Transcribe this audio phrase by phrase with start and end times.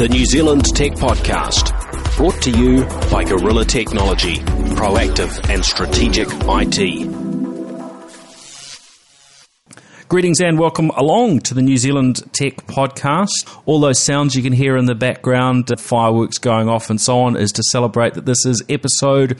[0.00, 4.36] the New Zealand Tech Podcast, brought to you by Gorilla Technology,
[4.74, 7.06] proactive and strategic IT.
[10.08, 13.54] Greetings and welcome along to the New Zealand Tech Podcast.
[13.66, 17.36] All those sounds you can hear in the background, fireworks going off and so on,
[17.36, 19.38] is to celebrate that this is episode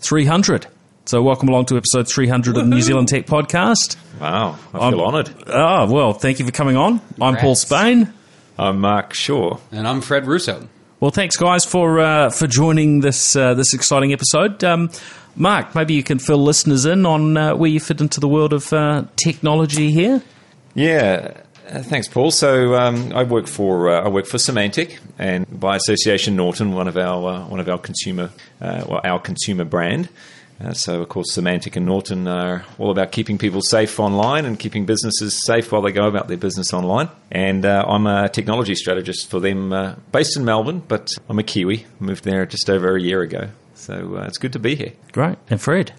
[0.00, 0.66] 300.
[1.06, 3.96] So, welcome along to episode 300 of the New Zealand Tech Podcast.
[4.20, 5.30] Wow, I I'm- feel honoured.
[5.46, 7.00] Ah, well, thank you for coming on.
[7.18, 8.12] I'm Paul Spain.
[8.58, 9.58] I'm Mark Shaw.
[9.70, 10.68] And I'm Fred Russo.
[11.00, 14.62] Well, thanks, guys, for uh, for joining this uh, this exciting episode.
[14.62, 14.90] Um,
[15.34, 18.52] Mark, maybe you can fill listeners in on uh, where you fit into the world
[18.52, 20.22] of uh, technology here.
[20.74, 21.34] Yeah,
[21.68, 22.30] uh, thanks, Paul.
[22.30, 26.86] So um, I work for uh, I work for Symantec, and by association, Norton, one
[26.86, 30.08] of our uh, one of our consumer uh, well, our consumer brand.
[30.62, 34.58] Uh, so, of course, Symantec and Norton are all about keeping people safe online and
[34.58, 37.08] keeping businesses safe while they go about their business online.
[37.30, 41.42] And uh, I'm a technology strategist for them, uh, based in Melbourne, but I'm a
[41.42, 41.86] Kiwi.
[41.98, 43.48] Moved there just over a year ago.
[43.74, 44.92] So uh, it's good to be here.
[45.12, 45.38] Great.
[45.50, 45.92] And Fred.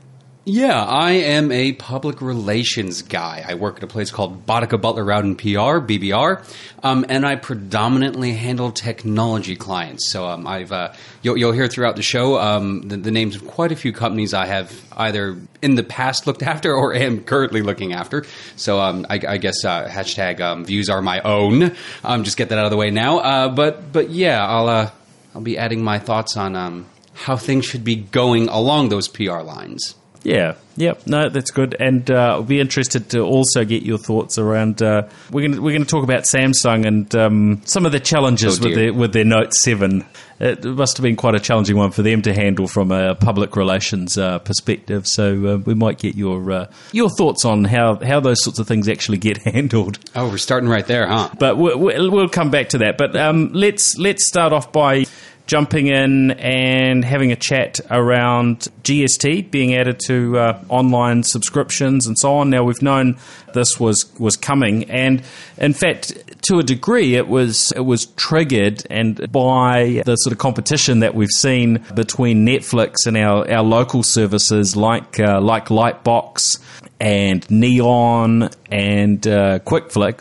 [0.46, 3.46] Yeah, I am a public relations guy.
[3.48, 6.44] I work at a place called Botica Butler Raudon PR, BBR,
[6.84, 10.12] um, and I predominantly handle technology clients.
[10.12, 10.92] So um, I've uh,
[11.22, 14.34] you'll, you'll hear throughout the show um, the, the names of quite a few companies
[14.34, 18.26] I have either in the past looked after or am currently looking after.
[18.58, 21.74] So um, I, I guess uh, hashtag um, views are my own.
[22.04, 23.20] Um, just get that out of the way now.
[23.20, 24.92] Uh, but but yeah, I'll uh,
[25.34, 29.96] I'll be adding my thoughts on how things should be going along those PR lines.
[30.24, 34.38] Yeah, yep, no, that's good, and uh, I'll be interested to also get your thoughts
[34.38, 34.82] around.
[34.82, 38.00] Uh, we're going to we're going to talk about Samsung and um, some of the
[38.00, 40.06] challenges Oh, with their with their Note Seven.
[40.40, 43.56] It must have been quite a challenging one for them to handle from a public
[43.56, 45.08] relations uh, perspective.
[45.08, 48.68] So uh, we might get your uh, your thoughts on how how those sorts of
[48.68, 50.00] things actually get handled.
[50.16, 51.30] Oh, we're starting right there, huh?
[51.38, 52.98] But we'll, we'll we'll come back to that.
[52.98, 55.06] But um, let's let's start off by
[55.46, 62.18] jumping in and having a chat around GST being added to uh, online subscriptions and
[62.18, 62.50] so on.
[62.50, 63.18] Now we've known
[63.54, 65.22] this was was coming, and
[65.58, 70.40] in fact, to a degree, it was it was triggered and by the sort of
[70.40, 76.60] competition that we've seen between Netflix and our, our local services like uh, like Lightbox
[77.00, 80.20] and Neon and uh, QuickFlix,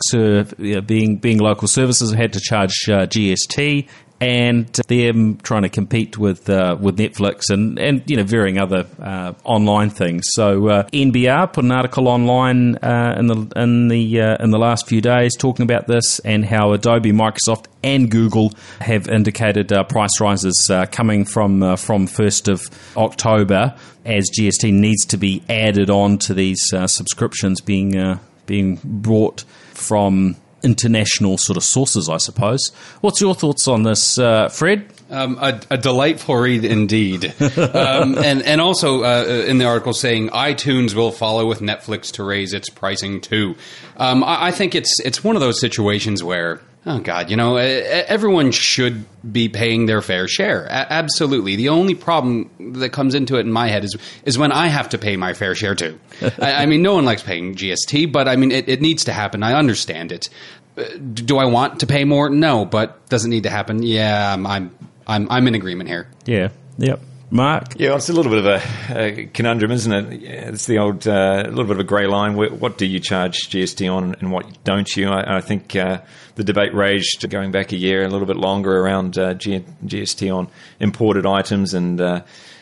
[0.75, 3.87] know, being being local services, had to charge uh, GST,
[4.23, 8.87] and them trying to compete with uh, with Netflix and, and you know varying other
[9.01, 10.23] uh, online things.
[10.31, 14.57] So uh, NBR put an article online uh, in the in the uh, in the
[14.57, 19.83] last few days talking about this and how Adobe, Microsoft, and Google have indicated uh,
[19.83, 26.17] price rises coming from from first of October as GST needs to be added on
[26.19, 29.41] to these subscriptions being being brought
[29.73, 32.71] from international sort of sources, I suppose.
[33.01, 34.91] What's your thoughts on this, uh, Fred?
[35.09, 37.25] Um, a, a delightful read indeed,
[37.57, 42.23] um, and and also uh, in the article saying iTunes will follow with Netflix to
[42.23, 43.55] raise its pricing too.
[43.97, 46.61] Um, I, I think it's it's one of those situations where.
[46.85, 47.29] Oh God!
[47.29, 50.65] You know, everyone should be paying their fair share.
[50.65, 51.55] A- absolutely.
[51.55, 53.95] The only problem that comes into it in my head is
[54.25, 55.97] is when I have to pay my fair share too.
[56.41, 59.13] I, I mean, no one likes paying GST, but I mean, it, it needs to
[59.13, 59.43] happen.
[59.43, 60.29] I understand it.
[60.77, 60.83] Uh,
[61.13, 62.29] Do I want to pay more?
[62.29, 63.81] No, but does it need to happen?
[63.81, 64.75] Yeah, I'm I'm
[65.07, 66.07] I'm, I'm in agreement here.
[66.25, 66.49] Yeah.
[66.79, 66.99] Yep.
[67.33, 67.79] Mark?
[67.79, 70.23] Yeah, it's a little bit of a, a conundrum, isn't it?
[70.23, 72.35] It's the old, uh, a little bit of a grey line.
[72.35, 75.09] What do you charge GST on, and what don't you?
[75.09, 76.01] I, I think uh,
[76.35, 80.33] the debate raged going back a year, a little bit longer, around uh, G- GST
[80.33, 80.47] on
[80.79, 81.99] imported items and.
[81.99, 82.21] Uh,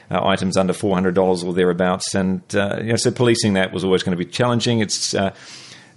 [0.09, 3.71] uh, items under four hundred dollars or thereabouts, and uh, you know, so policing that
[3.71, 4.81] was always going to be challenging.
[4.81, 5.33] It's uh,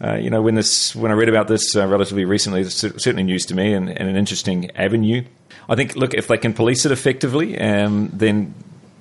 [0.03, 3.23] uh, you know when this when I read about this uh, relatively recently, it's certainly
[3.23, 5.25] news to me and, and an interesting avenue.
[5.69, 8.55] I think look if they can police it effectively, um, then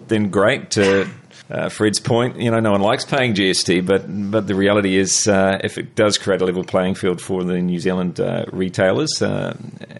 [0.07, 0.71] then great.
[0.71, 1.09] To
[1.49, 5.27] uh, Fred's point, you know, no one likes paying GST, but but the reality is,
[5.27, 9.21] uh, if it does create a level playing field for the New Zealand uh, retailers,
[9.21, 9.55] uh,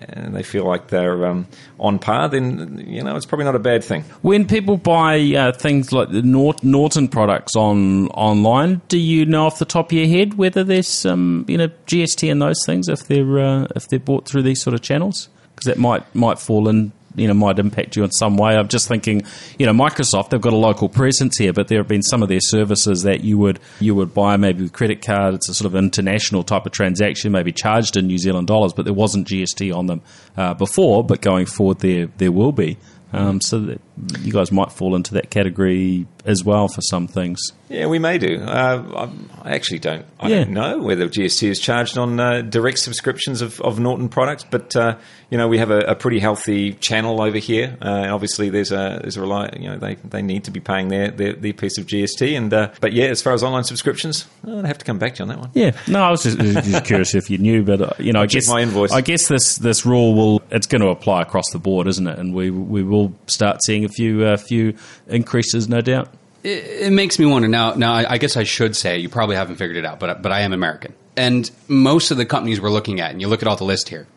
[0.09, 1.47] and they feel like they're um,
[1.79, 4.03] on par, then you know it's probably not a bad thing.
[4.21, 9.45] When people buy uh, things like the Nort- Norton products on online, do you know
[9.45, 12.87] off the top of your head whether there's some you know GST in those things
[12.87, 15.27] if they're uh, if they're bought through these sort of channels?
[15.53, 18.55] Because that might might fall in you know might impact you in some way.
[18.55, 19.23] I'm just thinking,
[19.57, 22.29] you know, Microsoft they've got a local presence here, but there have been some of
[22.29, 25.35] their services that you would you would buy maybe with credit card.
[25.35, 28.85] It's a sort of international type of transaction, maybe charged in New Zealand dollars, but
[28.85, 30.01] there wasn't GST on them
[30.37, 31.03] uh, before.
[31.03, 32.77] But going forward, there there will be.
[33.13, 33.81] Um, so that
[34.21, 37.39] you guys might fall into that category as well for some things.
[37.69, 38.39] Yeah, we may do.
[38.41, 39.09] Uh,
[39.41, 40.05] I actually don't.
[40.19, 40.37] I Yeah.
[40.43, 44.75] don't know whether GST is charged on uh, direct subscriptions of, of Norton products, but
[44.75, 44.97] uh,
[45.29, 47.77] you know we have a, a pretty healthy channel over here.
[47.81, 49.49] Uh, obviously, there's a there's a rely.
[49.59, 52.53] You know, they, they need to be paying their, their, their piece of GST, and
[52.53, 55.29] uh, but yeah, as far as online subscriptions, I'd have to come back to you
[55.29, 55.51] on that one.
[55.53, 58.27] Yeah, no, I was just, just curious if you knew, but uh, you know, I
[58.27, 58.91] guess my invoice.
[58.91, 62.17] I guess this this rule will it's going to apply across the board, isn't it?
[62.19, 64.75] And we we will start seeing a few uh, few
[65.07, 66.09] increases, no doubt.
[66.43, 67.73] It, it makes me wonder now.
[67.73, 70.31] Now, I, I guess I should say you probably haven't figured it out, but but
[70.31, 73.47] I am American, and most of the companies we're looking at, and you look at
[73.47, 74.07] all the list here: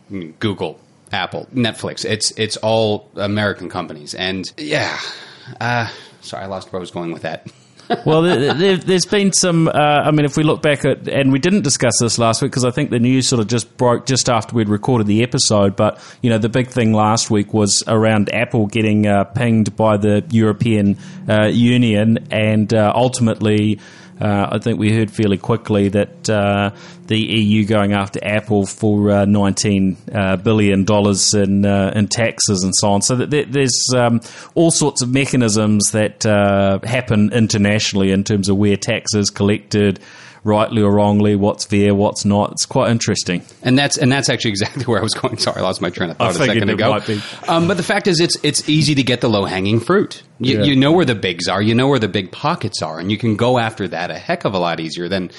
[0.40, 0.80] Google,
[1.12, 2.04] Apple, Netflix.
[2.04, 4.98] It's it's all American companies, and yeah.
[5.60, 5.88] Uh,
[6.22, 7.46] sorry, I lost where I was going with that.
[8.04, 9.68] well, there, there's been some.
[9.68, 12.50] Uh, I mean, if we look back at, and we didn't discuss this last week
[12.50, 15.76] because I think the news sort of just broke just after we'd recorded the episode.
[15.76, 19.96] But you know, the big thing last week was around Apple getting uh, pinged by
[19.96, 20.98] the European
[21.28, 23.80] uh, Union, and uh, ultimately.
[24.20, 26.70] Uh, I think we heard fairly quickly that uh,
[27.06, 32.62] the EU going after Apple for uh, 19 uh, billion dollars in uh, in taxes
[32.62, 33.02] and so on.
[33.02, 34.20] So that there's um,
[34.54, 40.00] all sorts of mechanisms that uh, happen internationally in terms of where tax is collected,
[40.46, 42.52] rightly or wrongly, what's fair, what's not.
[42.52, 43.43] It's quite interesting.
[43.62, 45.37] And that's and that's actually exactly where I was going.
[45.38, 46.98] Sorry, I lost my train of thought a second ago.
[47.48, 50.22] Um, but the fact is, it's it's easy to get the low hanging fruit.
[50.38, 50.64] You, Yeah.
[50.64, 51.60] you know where the bigs are.
[51.60, 54.44] You know where the big pockets are, and you can go after that a heck
[54.44, 55.31] of a lot easier than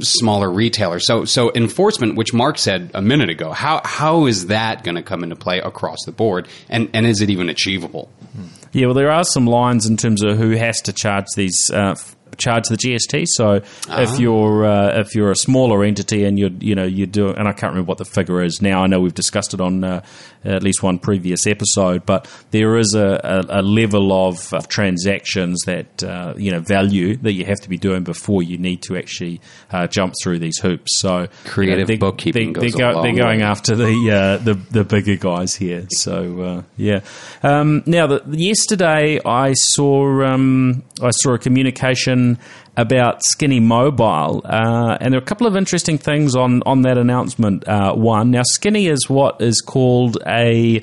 [0.00, 1.06] smaller retailers.
[1.06, 5.02] So so enforcement, which Mark said a minute ago, how how is that going to
[5.02, 8.10] come into play across the board, and and is it even achievable?
[8.72, 11.70] Yeah, well, there are some lines in terms of who has to charge these.
[11.70, 11.94] Uh,
[12.38, 13.26] charge the GST.
[13.28, 17.28] So if you're uh, if you're a smaller entity and you're you know you do
[17.28, 18.82] and I can't remember what the figure is now.
[18.82, 20.04] I know we've discussed it on uh,
[20.44, 25.60] at least one previous episode, but there is a, a, a level of, of transactions
[25.66, 28.96] that uh, you know value that you have to be doing before you need to
[28.96, 29.40] actually
[29.70, 30.98] uh, jump through these hoops.
[31.00, 33.42] So Creative they- bookkeeping they, goes a they're, go- going way.
[33.42, 35.86] after the uh, the the bigger guys here.
[35.90, 37.00] So uh, yeah.
[37.42, 42.21] Um, now, the, yesterday I saw um, I saw a communication
[42.76, 46.98] about Skinny Mobile, uh, and there are a couple of interesting things on on that
[46.98, 47.66] announcement.
[47.66, 50.80] Uh, one, now Skinny is what is called a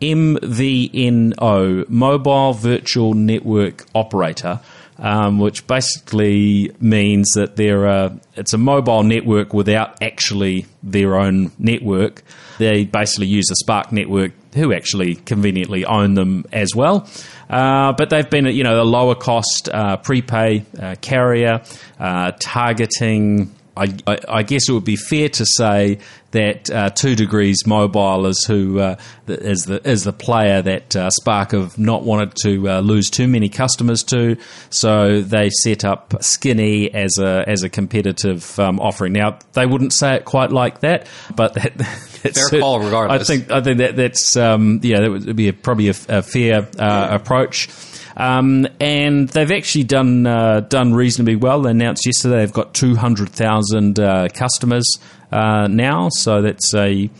[0.00, 4.60] MVNO, Mobile Virtual Network Operator.
[4.98, 11.52] Um, which basically means that they're a, it's a mobile network without actually their own
[11.58, 12.22] network.
[12.56, 17.06] They basically use a Spark network, who actually conveniently own them as well.
[17.48, 21.62] Uh, but they've been, you know, a lower cost uh, prepay uh, carrier
[21.98, 23.52] uh, targeting.
[23.76, 25.98] I, I, I guess it would be fair to say
[26.30, 28.96] that uh, Two Degrees Mobile is who uh,
[29.26, 33.10] the- is the is the player that uh, Spark have not wanted to uh, lose
[33.10, 34.36] too many customers to,
[34.70, 39.12] so they set up Skinny as a as a competitive um, offering.
[39.12, 41.76] Now they wouldn't say it quite like that, but that,
[42.22, 43.22] that's Fair call regardless.
[43.28, 46.22] I think I think that that's um, yeah that would be a, probably a, a
[46.22, 47.68] fair uh, approach.
[48.16, 51.62] Um, and they've actually done uh, done reasonably well.
[51.62, 54.86] They announced yesterday they've got two hundred thousand uh, customers
[55.30, 57.10] uh, now, so that's a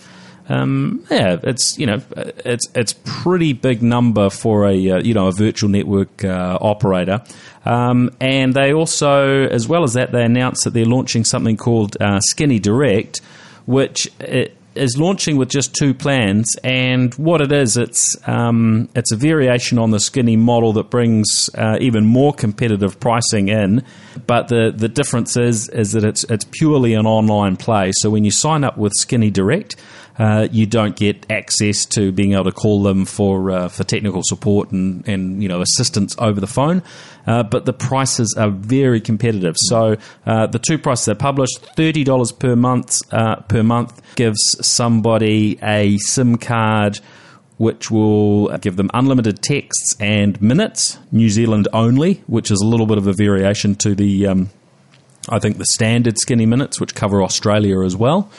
[0.48, 5.26] um, yeah, it's you know it's it's pretty big number for a uh, you know
[5.26, 7.22] a virtual network uh, operator.
[7.64, 11.96] Um, and they also, as well as that, they announced that they're launching something called
[12.00, 13.20] uh, Skinny Direct,
[13.66, 14.44] which uh,
[14.76, 16.54] is launching with just two plans.
[16.62, 21.50] And what it is, it's um, it's a variation on the Skinny model that brings
[21.54, 23.84] uh, even more competitive pricing in.
[24.26, 27.92] But the the difference is is that it's it's purely an online play.
[27.94, 29.76] So when you sign up with Skinny Direct.
[30.18, 34.22] Uh, you don't get access to being able to call them for uh, for technical
[34.24, 36.82] support and, and you know assistance over the phone,
[37.26, 39.54] uh, but the prices are very competitive.
[39.58, 44.40] So uh, the two prices are published: thirty dollars per month uh, per month gives
[44.66, 47.00] somebody a SIM card
[47.58, 52.86] which will give them unlimited texts and minutes, New Zealand only, which is a little
[52.86, 54.50] bit of a variation to the, um,
[55.30, 58.30] I think, the standard skinny minutes, which cover Australia as well.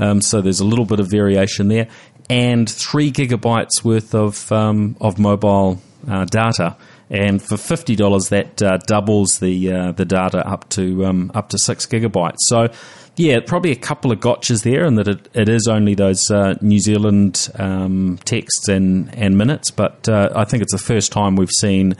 [0.00, 1.88] Um, so there's a little bit of variation there,
[2.28, 6.76] and three gigabytes worth of um, of mobile uh, data.
[7.10, 11.48] And for fifty dollars, that uh, doubles the uh, the data up to um, up
[11.48, 12.38] to six gigabytes.
[12.38, 12.68] So
[13.16, 16.54] yeah, probably a couple of gotchas there, and that it, it is only those uh,
[16.60, 19.70] New Zealand um, texts and, and minutes.
[19.70, 21.96] But uh, I think it's the first time we've seen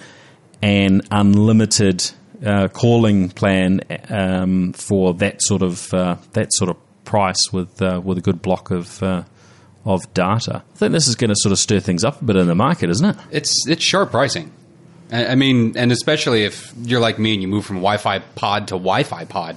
[0.63, 2.11] an unlimited
[2.47, 6.77] uh, calling plan um, for that sort of uh, that sort of
[7.11, 9.25] price with uh, with a good block of uh,
[9.85, 10.63] of data.
[10.75, 12.55] I think this is going to sort of stir things up a bit in the
[12.55, 13.17] market, isn't it?
[13.31, 14.51] It's it's sharp pricing.
[15.13, 18.69] I I mean, and especially if you're like me and you move from Wi-Fi pod
[18.69, 19.57] to Wi-Fi pod.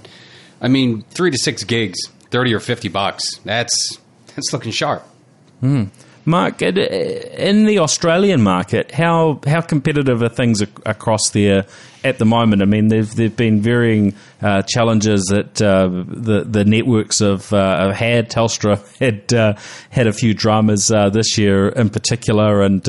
[0.62, 2.00] I mean, three to six gigs,
[2.32, 3.24] thirty or fifty bucks.
[3.46, 3.98] That's
[4.36, 5.04] that's looking sharp.
[6.26, 11.66] Mark, in- in the Australian market, how how competitive are things across there
[12.04, 12.62] at the moment?
[12.62, 17.88] I mean, there've there've been varying uh, challenges that uh, the the networks have, uh,
[17.88, 18.30] have had.
[18.30, 19.54] Telstra had uh,
[19.90, 22.86] had a few dramas uh, this year in particular, and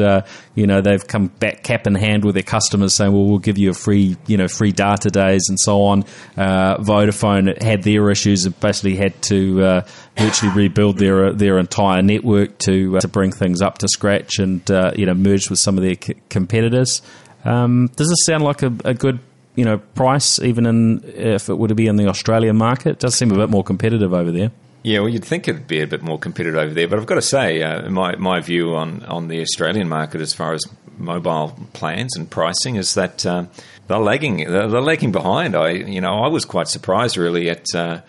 [0.55, 3.59] you know they've come back cap in hand with their customers saying, "Well, we'll give
[3.59, 6.03] you a free you know free data days and so on."
[6.37, 9.83] Vodafone had their issues and basically had to
[10.17, 15.07] virtually rebuild their their entire network to to bring things up to scratch and you
[15.07, 17.01] know merge with some of their c- competitors.
[17.45, 19.19] Um, does this sound like a, a good
[19.55, 22.91] you know price even in if it were to be in the Australian market?
[22.91, 24.51] It does seem a bit more competitive over there.
[24.83, 27.15] Yeah, well, you'd think it'd be a bit more competitive over there, but I've got
[27.15, 30.67] to say, uh, my my view on, on the Australian market as far as
[30.99, 33.49] mobile plans and pricing is that um,
[33.89, 34.39] they're lagging.
[34.39, 35.57] They're, they're lagging behind.
[35.57, 38.01] I you know I was quite surprised really at uh,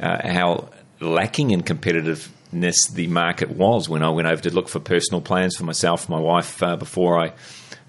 [0.00, 0.68] uh, how
[1.00, 5.56] lacking in competitiveness the market was when I went over to look for personal plans
[5.56, 7.32] for myself, and my wife uh, before I.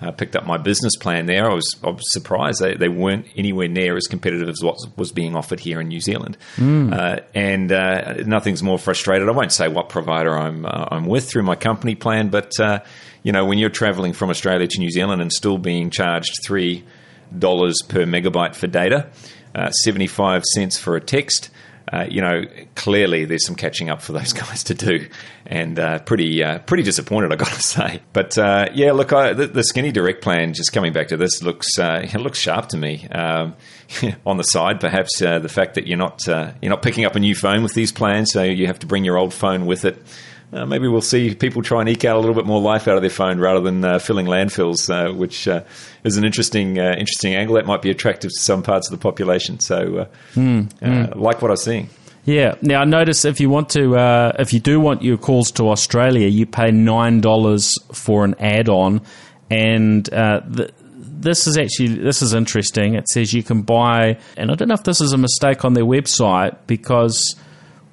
[0.03, 1.49] Uh, picked up my business plan there.
[1.49, 5.13] I was, I was surprised they, they weren't anywhere near as competitive as what was
[5.13, 6.37] being offered here in New Zealand.
[6.59, 9.29] Uh, and uh, nothing's more frustrated.
[9.29, 12.79] I won't say what provider I'm uh, I'm with through my company plan, but uh,
[13.23, 16.83] you know when you're traveling from Australia to New Zealand and still being charged three
[17.37, 19.07] dollars per megabyte for data,
[19.55, 21.49] uh, seventy five cents for a text.
[21.91, 22.43] Uh, you know,
[22.75, 25.07] clearly there's some catching up for those guys to do,
[25.45, 28.01] and uh, pretty uh, pretty disappointed, I got to say.
[28.13, 30.53] But uh, yeah, look, I, the, the skinny direct plan.
[30.53, 33.07] Just coming back to this, looks uh, it looks sharp to me.
[33.09, 33.55] Um,
[34.25, 37.35] on the side, perhaps the fact that you're not you're not picking up a new
[37.35, 40.01] phone with these plans, so you have to bring your old phone with it.
[40.53, 42.95] Uh, maybe we'll see people try and eke out a little bit more life out
[42.95, 45.63] of their phone rather than uh, filling landfills, uh, which uh,
[46.03, 49.01] is an interesting uh, interesting angle that might be attractive to some parts of the
[49.01, 49.59] population.
[49.59, 50.07] So,
[50.37, 50.39] uh,
[50.81, 51.89] uh, like what I was seeing.
[52.25, 52.55] Yeah.
[52.61, 55.69] Now, I notice if you want to, uh, if you do want your calls to
[55.69, 59.01] Australia, you pay nine dollars for an add-on,
[59.49, 60.71] and uh, th-
[61.23, 62.95] this is actually this is interesting.
[62.95, 65.73] It says you can buy, and I don't know if this is a mistake on
[65.73, 67.35] their website because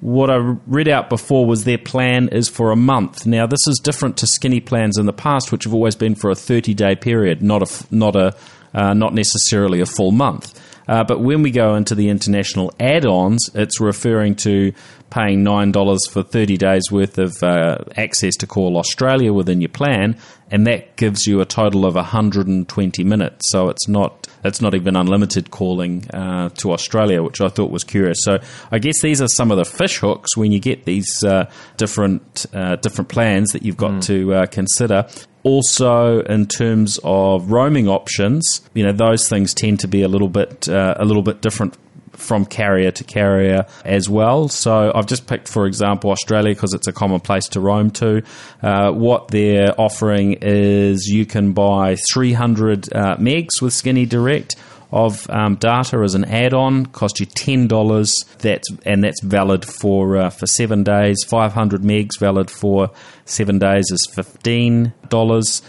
[0.01, 3.25] what I read out before was their plan is for a month.
[3.25, 6.31] Now, this is different to skinny plans in the past, which have always been for
[6.31, 8.35] a 30 day period, not a, not a,
[8.73, 10.59] uh, not necessarily a full month.
[10.87, 14.73] Uh, but when we go into the international add ons, it's referring to
[15.09, 20.17] paying $9 for 30 days worth of uh, access to Call Australia within your plan,
[20.49, 23.51] and that gives you a total of 120 minutes.
[23.51, 27.83] So it's not it's not even unlimited calling uh, to Australia, which I thought was
[27.83, 28.17] curious.
[28.23, 28.39] So
[28.71, 32.45] I guess these are some of the fish hooks when you get these uh, different
[32.53, 35.07] uh, different plans that you've got to uh, consider.
[35.43, 40.29] Also, in terms of roaming options, you know those things tend to be a little
[40.29, 41.75] bit uh, a little bit different
[42.21, 44.47] from carrier to carrier as well.
[44.47, 48.23] So I've just picked, for example, Australia because it's a common place to roam to.
[48.61, 54.55] Uh, what they're offering is you can buy 300 uh, megs with Skinny Direct
[54.91, 58.13] of um, data as an add-on, cost you ten dollars.
[58.39, 61.23] That's and that's valid for uh, for seven days.
[61.27, 62.91] Five hundred megs valid for
[63.25, 65.61] seven days is fifteen dollars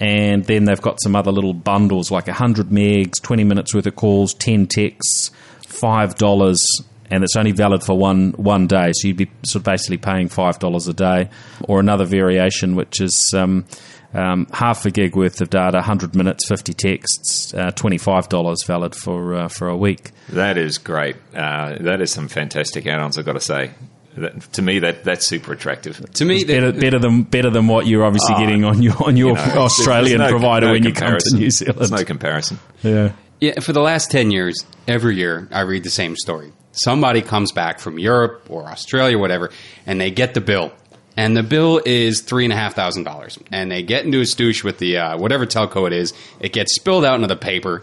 [0.00, 3.94] and then they've got some other little bundles like 100 megs, 20 minutes worth of
[3.96, 5.30] calls, 10 texts,
[5.66, 6.54] $5,
[7.10, 8.92] and it's only valid for one one day.
[8.94, 11.30] So you'd be sort of basically paying $5 a day.
[11.68, 13.64] Or another variation, which is um,
[14.14, 19.34] um, half a gig worth of data, 100 minutes, 50 texts, uh, $25 valid for,
[19.34, 20.10] uh, for a week.
[20.30, 21.16] That is great.
[21.34, 23.18] Uh, that is some fantastic add-ons.
[23.18, 23.70] I've got to say.
[24.16, 26.04] That, to me, that that's super attractive.
[26.14, 29.38] To me, Better, better than better than what you're obviously getting on your on your
[29.38, 31.38] You know, Australian there's no- provider no when you come to comparison.
[31.38, 31.90] New There's Zealand.
[31.92, 32.58] no comparison.
[32.82, 33.12] yeah.
[33.40, 36.52] Yeah, for the last 10 years, every year I read the same story.
[36.72, 39.50] Somebody comes back from Europe or Australia, or whatever,
[39.86, 40.72] and they get the bill.
[41.16, 43.42] And the bill is $3,500.
[43.52, 46.14] And they get into a stoosh with the, uh, whatever telco it is.
[46.40, 47.82] It gets spilled out into the paper.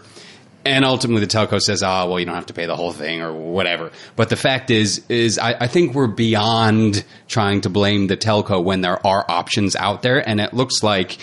[0.64, 3.22] And ultimately the telco says, oh, well, you don't have to pay the whole thing
[3.22, 3.92] or whatever.
[4.16, 8.62] But the fact is, is I, I think we're beyond trying to blame the telco
[8.62, 10.26] when there are options out there.
[10.26, 11.18] And it looks like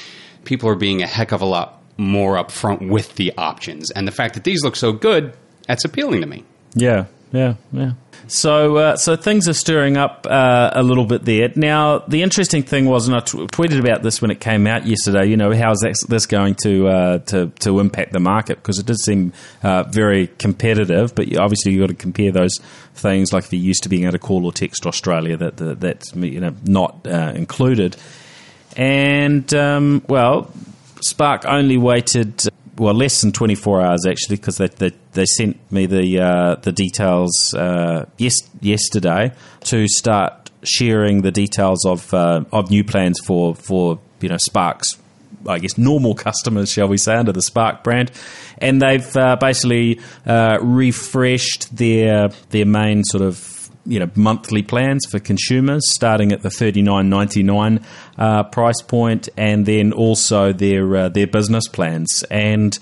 [0.45, 3.91] people are being a heck of a lot more upfront with the options.
[3.91, 5.33] And the fact that these look so good,
[5.67, 6.43] that's appealing to me.
[6.75, 7.91] Yeah, yeah, yeah.
[8.27, 11.51] So, uh, so things are stirring up uh, a little bit there.
[11.55, 14.87] Now, the interesting thing was, and I t- tweeted about this when it came out
[14.87, 15.27] yesterday.
[15.27, 18.55] You know, how's this going to uh, to to impact the market?
[18.55, 22.57] Because it did seem uh, very competitive, but obviously you've got to compare those
[22.95, 23.31] things.
[23.31, 26.15] Like if you're used to being able to call or text Australia, that, that that's
[26.15, 27.95] you know not uh, included.
[28.75, 30.51] And um, well,
[31.01, 35.85] Spark only waited well less than 24 hours actually because they, they, they sent me
[35.85, 42.69] the uh, the details uh, yes, yesterday to start sharing the details of uh, of
[42.69, 44.97] new plans for for you know Sparks
[45.47, 48.11] I guess normal customers shall we say under the Spark brand.
[48.57, 53.37] And they've uh, basically uh, refreshed their their main sort of
[53.85, 57.85] you know monthly plans for consumers, starting at the thirty nine ninety nine
[58.17, 62.23] uh, price point, and then also their uh, their business plans.
[62.29, 62.77] And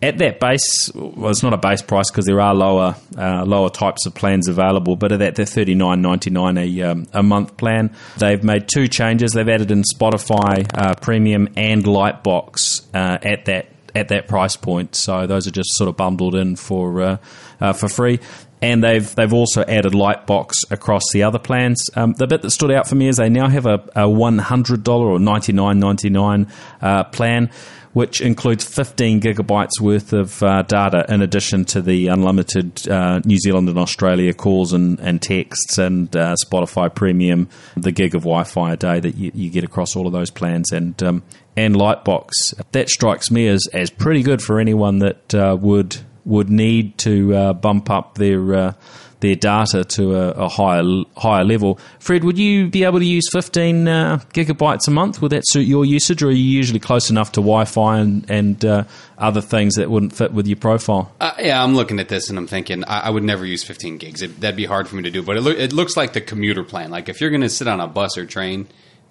[0.00, 3.68] at that base, well, it's not a base price because there are lower uh, lower
[3.68, 4.96] types of plans available.
[4.96, 7.94] But at that, they're thirty nine ninety nine a um, a month plan.
[8.18, 9.32] They've made two changes.
[9.32, 14.94] They've added in Spotify uh, Premium and Lightbox uh, at that at that price point.
[14.94, 17.16] So those are just sort of bundled in for uh,
[17.60, 18.20] uh, for free
[18.60, 21.90] and they've they've also added Lightbox across the other plans.
[21.94, 24.38] Um, the bit that stood out for me is they now have a, a one
[24.38, 26.48] hundred dollar or ninety nine ninety nine
[26.80, 27.50] uh, plan,
[27.92, 33.38] which includes fifteen gigabytes worth of uh, data in addition to the unlimited uh, New
[33.38, 38.72] Zealand and Australia calls and, and texts and uh, Spotify Premium, the gig of Wi-Fi
[38.72, 41.00] a day that you, you get across all of those plans and.
[41.02, 41.22] Um,
[41.56, 42.30] and Lightbox.
[42.70, 45.96] That strikes me as, as pretty good for anyone that uh, would
[46.28, 48.72] would need to uh, bump up their uh,
[49.20, 50.84] their data to a, a, higher
[51.16, 51.78] higher level.
[51.98, 55.20] Fred, would you be able to use 15 uh, gigabytes a month?
[55.20, 58.64] Would that suit your usage, or are you usually close enough to Wi-Fi and, and
[58.64, 58.84] uh,
[59.16, 61.12] other things that wouldn't fit with your profile?
[61.20, 63.98] Uh, yeah, I'm looking at this and I'm thinking I, I would never use 15
[63.98, 64.22] gigs.
[64.22, 65.22] It, that'd be hard for me to do.
[65.22, 66.90] But it, lo- it looks like the commuter plan.
[66.90, 68.68] Like if you're going to sit on a bus or train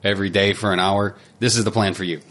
[0.07, 2.21] every day for an hour, this is the plan for you.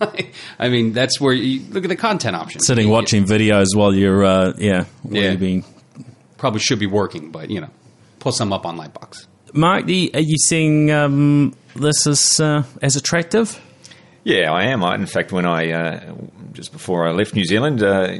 [0.58, 2.66] I mean, that's where you look at the content options.
[2.66, 5.30] Sitting watching videos while you're, uh, yeah, while Yeah.
[5.30, 5.64] you're being.
[6.38, 7.70] Probably should be working, but you know,
[8.18, 9.26] pull some up on Lightbox.
[9.54, 13.60] Mark, are you seeing um, this as uh, as attractive?
[14.24, 14.82] Yeah, I am.
[14.84, 16.14] I, in fact, when I uh,
[16.52, 18.18] just before I left New Zealand, uh,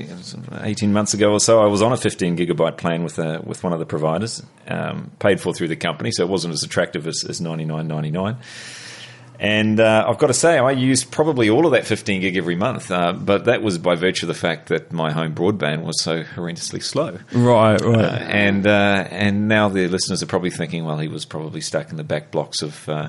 [0.63, 3.63] eighteen months ago or so, I was on a fifteen gigabyte plan with uh, with
[3.65, 7.07] one of the providers, um, paid for through the company, so it wasn't as attractive
[7.07, 8.37] as, as ninety nine ninety nine.
[9.39, 12.57] And uh, I've got to say, I used probably all of that 15 gig every
[12.57, 16.01] month, uh, but that was by virtue of the fact that my home broadband was
[16.03, 17.19] so horrendously slow.
[17.33, 18.05] Right, right.
[18.05, 21.91] Uh, and uh, and now the listeners are probably thinking, well, he was probably stuck
[21.91, 22.89] in the back blocks of.
[22.89, 23.09] Uh,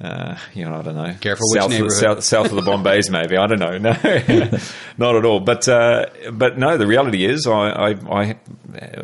[0.00, 1.14] uh, you know, I don't know.
[1.20, 1.92] Careful which south, of, neighborhood.
[1.92, 3.36] south, south of the Bombays, maybe.
[3.36, 3.78] I don't know.
[3.78, 3.92] No,
[4.98, 5.38] not at all.
[5.38, 8.36] But uh, but no, the reality is, I I, I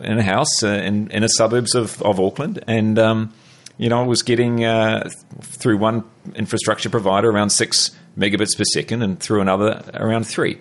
[0.02, 3.32] in a house uh, in in a suburbs of, of Auckland, and um,
[3.80, 5.08] you know, I was getting uh,
[5.40, 10.58] through one infrastructure provider around six megabits per second, and through another around three.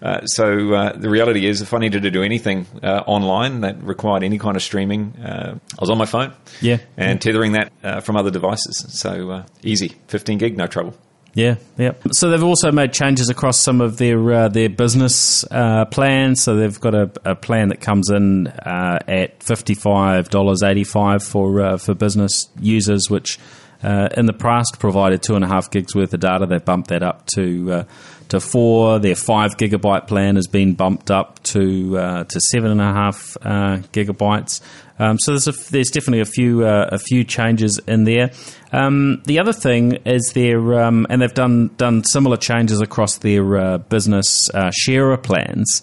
[0.00, 3.82] Uh, so uh, the reality is, if I needed to do anything uh, online that
[3.82, 6.78] required any kind of streaming, uh, I was on my phone, Yeah.
[6.96, 8.84] and tethering that uh, from other devices.
[8.88, 10.94] So uh, easy, 15 gig, no trouble.
[11.34, 11.92] Yeah, yeah.
[12.10, 16.42] So they've also made changes across some of their uh, their business uh, plans.
[16.42, 20.84] So they've got a, a plan that comes in uh, at fifty five dollars eighty
[20.84, 23.38] five for uh, for business users, which
[23.82, 26.44] uh, in the past provided two and a half gigs worth of data.
[26.44, 27.84] They've bumped that up to uh,
[28.28, 28.98] to four.
[28.98, 34.60] Their five gigabyte plan has been bumped up to to seven and a half gigabytes.
[35.02, 38.30] Um, so there's a, there's definitely a few uh, a few changes in there.
[38.70, 43.56] Um, the other thing is their um, and they've done done similar changes across their
[43.56, 45.82] uh, business uh, sharer plans.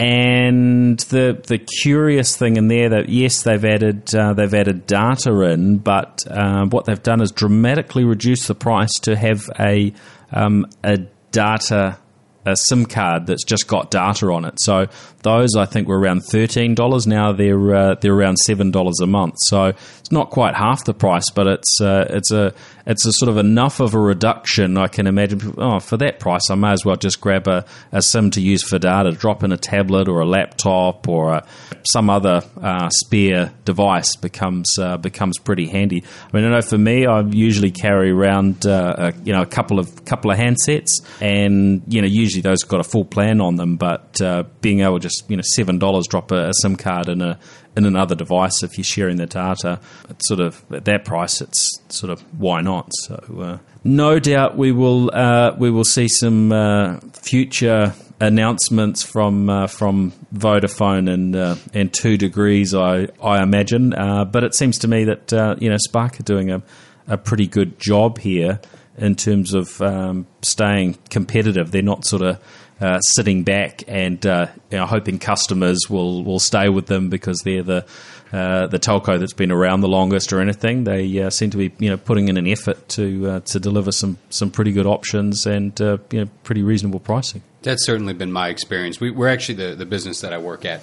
[0.00, 5.30] And the the curious thing in there that yes they've added uh, they've added data
[5.42, 9.92] in, but um, what they've done is dramatically reduce the price to have a
[10.32, 10.96] um, a
[11.30, 11.98] data
[12.46, 14.54] a SIM card that's just got data on it.
[14.60, 14.86] So
[15.22, 17.06] those I think were around thirteen dollars.
[17.06, 19.34] Now they're uh, they're around seven dollars a month.
[19.38, 19.66] So
[19.98, 22.54] it's not quite half the price, but it's uh, it's a
[22.90, 24.76] it's a sort of enough of a reduction.
[24.76, 25.54] I can imagine.
[25.58, 28.64] Oh, for that price, I may as well just grab a, a SIM to use
[28.64, 31.46] for data, drop in a tablet or a laptop or a,
[31.84, 36.02] some other uh, spare device becomes uh, becomes pretty handy.
[36.02, 39.46] I mean, I know for me, I usually carry around uh, a, you know a
[39.46, 43.40] couple of couple of handsets, and you know usually those have got a full plan
[43.40, 43.76] on them.
[43.76, 47.08] But uh, being able to just you know seven dollars drop a, a SIM card
[47.08, 47.38] in a
[47.76, 51.68] in another device if you're sharing the data, it's sort of at that price, it's
[51.88, 52.90] sort of why not?
[53.02, 59.48] So uh, no doubt we will uh, we will see some uh, future announcements from
[59.48, 63.94] uh, from Vodafone and uh, and Two Degrees, I I imagine.
[63.94, 66.62] Uh, but it seems to me that uh, you know Spark are doing a,
[67.08, 68.60] a pretty good job here
[68.98, 71.70] in terms of um, staying competitive.
[71.70, 72.38] They're not sort of
[72.80, 77.40] uh, sitting back and uh, you know, hoping customers will, will stay with them because
[77.44, 77.86] they're the
[78.32, 80.84] uh, the telco that's been around the longest or anything.
[80.84, 83.92] They uh, seem to be you know putting in an effort to uh, to deliver
[83.92, 87.42] some some pretty good options and you know pretty reasonable pricing.
[87.62, 89.00] That's certainly been my experience.
[89.00, 90.80] We, are actually the, the business that I work at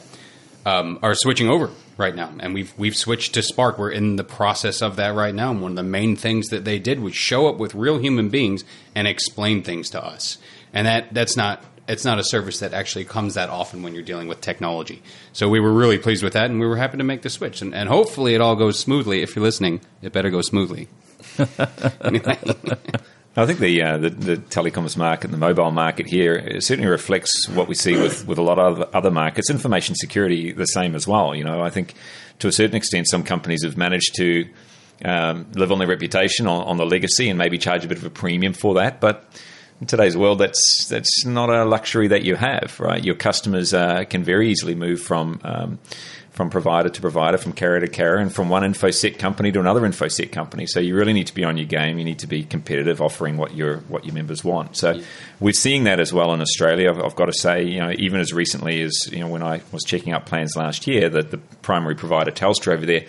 [0.67, 3.79] um, are switching over right now, and we've we've switched to Spark.
[3.79, 5.51] We're in the process of that right now.
[5.51, 8.29] And one of the main things that they did was show up with real human
[8.29, 10.37] beings and explain things to us.
[10.73, 14.03] And that that's not it's not a service that actually comes that often when you're
[14.03, 15.01] dealing with technology.
[15.33, 17.61] So we were really pleased with that, and we were happy to make the switch.
[17.61, 19.21] And, and hopefully, it all goes smoothly.
[19.21, 20.87] If you're listening, it better go smoothly.
[23.39, 27.67] I think the, uh, the, the telecoms market, the mobile market here, certainly reflects what
[27.67, 29.51] we see with, with a lot of other markets.
[29.51, 31.35] Information security, the same as well.
[31.35, 31.93] You know, I think
[32.39, 34.49] to a certain extent, some companies have managed to
[35.05, 38.05] um, live on their reputation, on, on the legacy, and maybe charge a bit of
[38.05, 38.99] a premium for that.
[38.99, 39.23] But
[39.79, 43.03] in today's world, that's that's not a luxury that you have, right?
[43.03, 45.79] Your customers uh, can very easily move from um,
[46.31, 49.81] from provider to provider, from carrier to carrier, and from one infosec company to another
[49.81, 50.67] infosec company.
[50.67, 51.97] So you really need to be on your game.
[51.97, 54.77] You need to be competitive, offering what your what your members want.
[54.77, 55.03] So yeah.
[55.39, 56.89] we're seeing that as well in Australia.
[56.89, 59.61] I've, I've, got to say, you know, even as recently as you know when I
[59.71, 63.05] was checking out plans last year, that the primary provider Telstra over there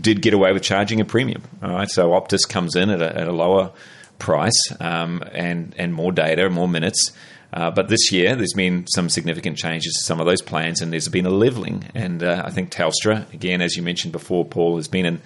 [0.00, 1.42] did get away with charging a premium.
[1.62, 3.70] All right, so Optus comes in at a, at a lower
[4.18, 7.12] price um, and and more data, more minutes.
[7.52, 10.92] Uh, but this year, there's been some significant changes to some of those plans, and
[10.92, 11.88] there's been a leveling.
[11.94, 15.22] And uh, I think Telstra, again, as you mentioned before, Paul, has been in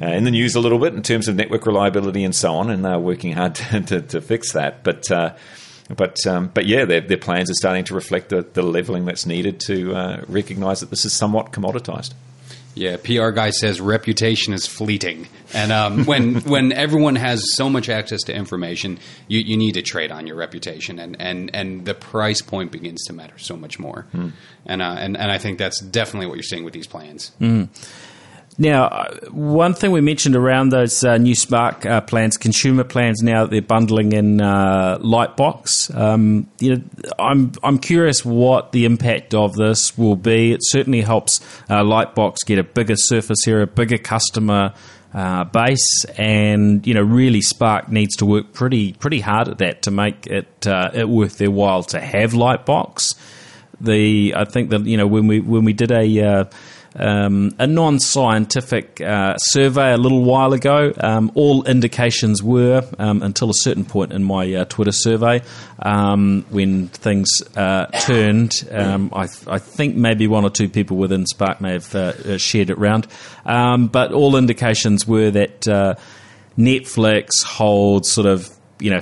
[0.00, 2.68] uh, in the news a little bit in terms of network reliability and so on,
[2.68, 4.82] and they're working hard to, to, to fix that.
[4.82, 5.34] But uh,
[5.96, 9.26] but um, but yeah, their, their plans are starting to reflect the, the leveling that's
[9.26, 12.12] needed to uh, recognise that this is somewhat commoditised.
[12.74, 17.88] Yeah, PR guy says reputation is fleeting, and um, when when everyone has so much
[17.88, 21.94] access to information, you, you need to trade on your reputation, and, and, and the
[21.94, 24.32] price point begins to matter so much more, mm.
[24.64, 27.32] and, uh, and and I think that's definitely what you're seeing with these plans.
[27.40, 27.68] Mm.
[28.58, 33.22] Now, uh, one thing we mentioned around those uh, new Spark uh, plans, consumer plans,
[33.22, 36.82] now that they're bundling in uh, Lightbox, um, you know,
[37.18, 40.52] I'm I'm curious what the impact of this will be.
[40.52, 44.74] It certainly helps uh, Lightbox get a bigger surface area, a bigger customer
[45.14, 49.82] uh, base, and you know, really Spark needs to work pretty pretty hard at that
[49.82, 53.14] to make it it worth their while to have Lightbox.
[53.80, 56.50] The I think that you know when we when we did a
[56.94, 60.92] um, a non scientific uh, survey a little while ago.
[60.98, 65.42] Um, all indications were, um, until a certain point in my uh, Twitter survey,
[65.78, 71.26] um, when things uh, turned, um, I, I, think maybe one or two people within
[71.26, 73.06] Spark may have uh, shared it around,
[73.46, 75.94] um, but all indications were that uh,
[76.58, 79.00] Netflix holds sort of, you know,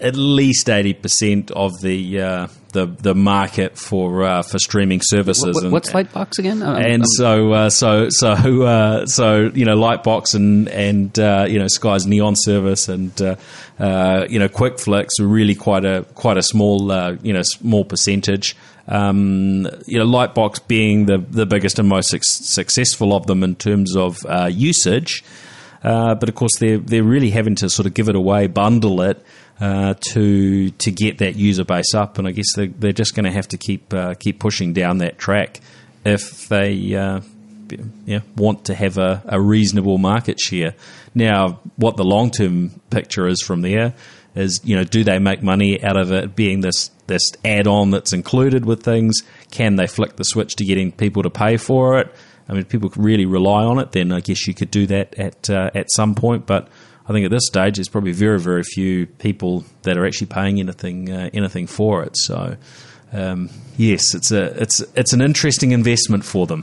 [0.00, 5.62] at least 80% of the uh, the the market for uh, for streaming services.
[5.62, 6.62] What, what's Lightbox again?
[6.62, 8.32] I'm, and I'm, so uh, so so
[8.62, 13.36] uh, so you know Lightbox and and uh, you know Sky's Neon service and uh,
[13.78, 18.56] uh, you know QuickFlix are really quite a quite a small you know small percentage.
[18.88, 23.54] Um, you know Lightbox being the the biggest and most su- successful of them in
[23.56, 24.18] terms of
[24.50, 25.24] usage.
[25.82, 29.24] but of course, they're they're really having to sort of give it away, bundle it,
[29.60, 33.26] uh, to to get that user base up, and I guess they're, they're just going
[33.26, 35.60] to have to keep uh, keep pushing down that track
[36.04, 37.20] if they uh,
[38.06, 40.74] yeah, want to have a, a, reasonable market share.
[41.14, 43.94] Now, what the long term picture is from there
[44.34, 47.90] is you know do they make money out of it being this this add on
[47.90, 49.22] that's included with things?
[49.50, 52.14] Can they flick the switch to getting people to pay for it?
[52.48, 53.92] I mean, people really rely on it.
[53.92, 56.68] Then I guess you could do that at uh, at some point, but
[57.10, 60.60] I think at this stage, there's probably very, very few people that are actually paying
[60.60, 62.16] anything uh, anything for it.
[62.16, 62.56] So,
[63.12, 66.62] um, yes, it's a it's it's an interesting investment for them.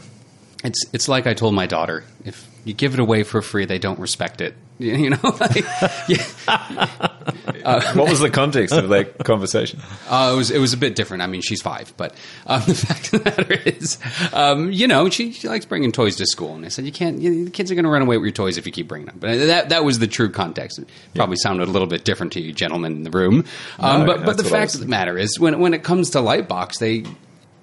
[0.64, 3.80] It's it's like I told my daughter: if you give it away for free, they
[3.80, 4.56] don't respect it.
[4.80, 5.65] You know, like,
[6.47, 9.80] uh, what was the context of that conversation?
[10.08, 11.23] Uh, it was it was a bit different.
[11.23, 12.13] I mean, she's five, but
[12.45, 13.97] um, the fact of the matter is,
[14.34, 17.19] um, you know, she, she likes bringing toys to school, and I said, you can't.
[17.19, 19.08] You the kids are going to run away with your toys if you keep bringing
[19.08, 19.17] them.
[19.19, 20.77] But that that was the true context.
[20.77, 21.49] It probably yeah.
[21.49, 23.45] sounded a little bit different to you, gentlemen in the room.
[23.80, 26.19] Um, no, but but the fact of the matter is, when when it comes to
[26.19, 27.03] Lightbox, they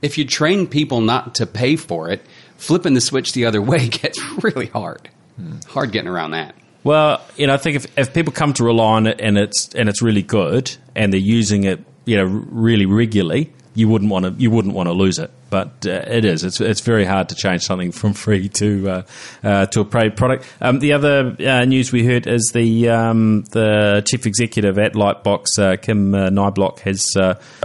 [0.02, 2.20] if you train people not to pay for it,
[2.64, 5.08] flipping the switch the other way gets really hard.
[5.36, 5.58] Hmm.
[5.68, 6.54] Hard getting around that.
[6.82, 9.74] Well, you know, I think if, if people come to rely on it and it's
[9.74, 14.24] and it's really good and they're using it, you know, really regularly, you wouldn't want
[14.24, 15.30] to you wouldn't want to lose it.
[15.50, 16.42] But uh, it is.
[16.42, 19.02] It's it's very hard to change something from free to uh,
[19.42, 20.46] uh, to a paid product.
[20.60, 25.58] Um, the other uh, news we heard is the um, the chief executive at Lightbox,
[25.58, 27.04] uh, Kym uh, Niblock, has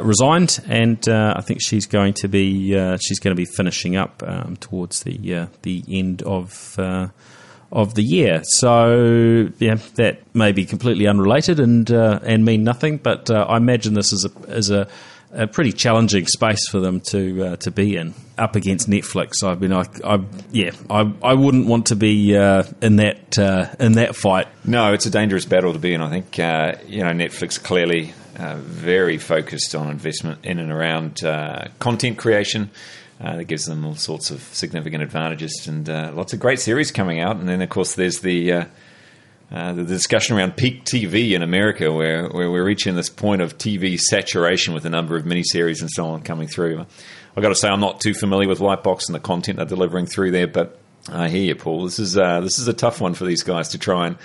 [0.02, 4.58] resigned, and I think she's going to be she's going to be finishing up um,
[4.58, 6.78] towards the the end of
[7.72, 8.42] of the year.
[8.44, 12.98] So yeah, that may be completely unrelated and uh, and mean nothing.
[12.98, 14.88] But uh, I imagine this is a is a,
[15.32, 19.44] a pretty challenging space for them to uh, to be in up against Netflix.
[19.44, 23.68] I mean, I, I yeah, I, I wouldn't want to be uh, in that uh,
[23.80, 24.48] in that fight.
[24.66, 26.02] No, it's a dangerous battle to be in.
[26.02, 28.14] I think uh, you know Netflix clearly.
[28.36, 31.22] very focused on investment in and around
[31.80, 32.72] content creation,
[33.22, 36.90] uh, that gives them all sorts of significant advantages and uh, lots of great series
[36.90, 37.36] coming out.
[37.36, 38.68] And then, of course, there's the
[39.52, 43.42] uh, uh the discussion around peak TV in America, where, where we're reaching this point
[43.42, 46.86] of TV saturation with a number of miniseries and so on coming through.
[47.36, 50.06] I've got to say, I'm not too familiar with Lightbox and the content they're delivering
[50.08, 51.86] through there, but I hear you, Paul.
[51.86, 54.18] This is uh, this is a tough one for these guys to try and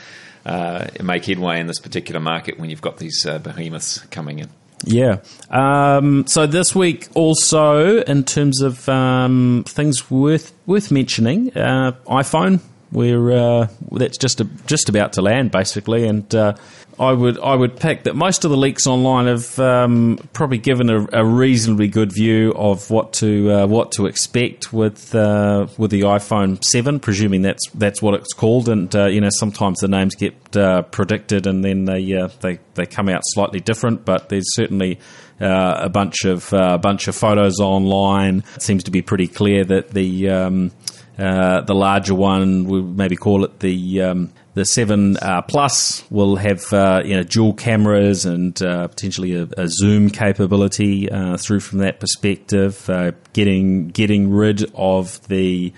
[0.45, 4.51] uh, make headway in this particular market when you've got these behemoths coming in.
[4.87, 5.21] Yeah.
[5.51, 12.61] Um, so this week, also in terms of um, things worth worth mentioning, uh, iPhone.
[12.95, 16.55] We're uh, that's just a, just about to land basically, and uh,
[16.97, 20.89] I would I would pick that most of the leaks online have um, probably given
[20.89, 25.91] a, a, reasonably good view of what to uh, what to expect with uh, with
[25.91, 28.69] the iPhone Seven, presuming that's that's what it's called.
[28.69, 32.87] And uh, you know sometimes the names get uh, predicted and then they they they
[32.87, 34.05] come out slightly different.
[34.05, 35.01] But there's certainly
[35.41, 38.45] a bunch of a bunch of photos online.
[38.55, 40.71] It seems to be pretty clear that the um,
[41.16, 46.72] the larger one, we maybe call it the um, the seven uh, plus will have
[46.72, 51.81] uh, you know dual cameras and uh, potentially a, a, zoom capability uh, through from
[51.81, 52.88] that perspective.
[52.88, 55.72] Uh, getting getting rid of the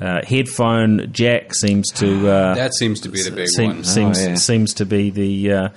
[0.00, 3.84] uh, headphone jack seems to that seems to be the big seem, one.
[3.84, 4.34] Seems oh, yeah.
[4.34, 5.70] seems to be the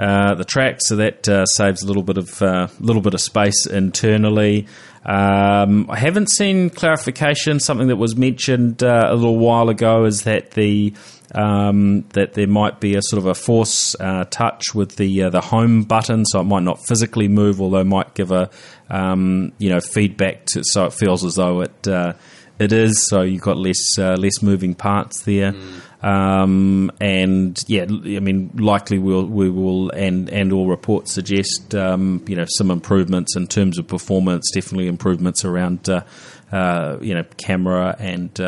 [0.00, 2.40] the track, so that saves a little bit of
[2.80, 4.66] little bit of space internally.
[5.04, 7.58] Um, I haven't seen clarification.
[7.60, 10.94] Something that was mentioned a little while ago is that the
[11.34, 15.30] um, that there might be a sort of a force uh, touch with the uh,
[15.30, 18.50] the home button, so it might not physically move, although it might give a
[18.88, 22.14] um, you know feedback to, so it feels as though it uh,
[22.58, 23.06] it is.
[23.06, 25.52] So you've got less uh, less moving parts there.
[25.52, 25.80] Mm.
[26.02, 32.24] Um, and yeah, I mean, likely we'll, we will, and and all reports suggest, um,
[32.26, 34.50] you know, some improvements in terms of performance.
[34.52, 36.02] Definitely improvements around, uh,
[36.50, 38.40] uh, you know, camera and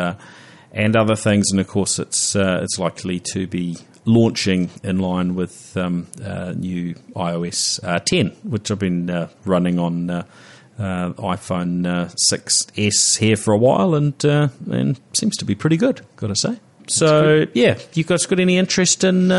[0.72, 1.50] and other things.
[1.50, 6.52] And of course, it's uh, it's likely to be launching in line with um, uh,
[6.56, 10.24] new iOS uh, 10, which I've been uh, running on uh,
[10.78, 16.00] uh, iPhone 6s here for a while, and and seems to be pretty good.
[16.16, 16.58] Got to say.
[16.88, 19.30] So yeah, you guys got any interest in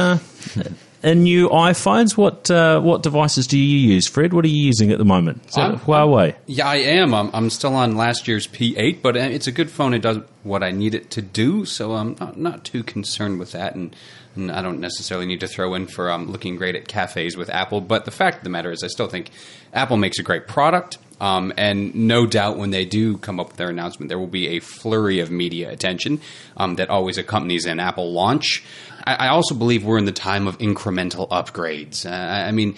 [1.03, 2.17] in new iPhones.
[2.17, 4.34] What uh, what devices do you use, Fred?
[4.34, 5.45] What are you using at the moment?
[5.49, 6.34] Is I'm, Huawei?
[6.34, 7.13] I'm, yeah, I am.
[7.13, 9.93] I'm, I'm, still on last year's P8, but uh, it's a good phone.
[9.93, 13.51] It does what I need it to do, so I'm not, not too concerned with
[13.51, 13.75] that.
[13.75, 13.95] And,
[14.36, 17.49] and I don't necessarily need to throw in for um, looking great at cafes with
[17.49, 17.82] Apple.
[17.82, 19.29] But the fact of the matter is, I still think
[19.73, 20.97] Apple makes a great product.
[21.23, 24.57] Um, and no doubt when they do come up with their announcement, there will be
[24.57, 26.19] a flurry of media attention
[26.57, 28.62] um, that always accompanies an Apple launch.
[29.05, 32.05] I, I also believe we're in the time of incremental upgrades.
[32.05, 32.75] Uh, I mean,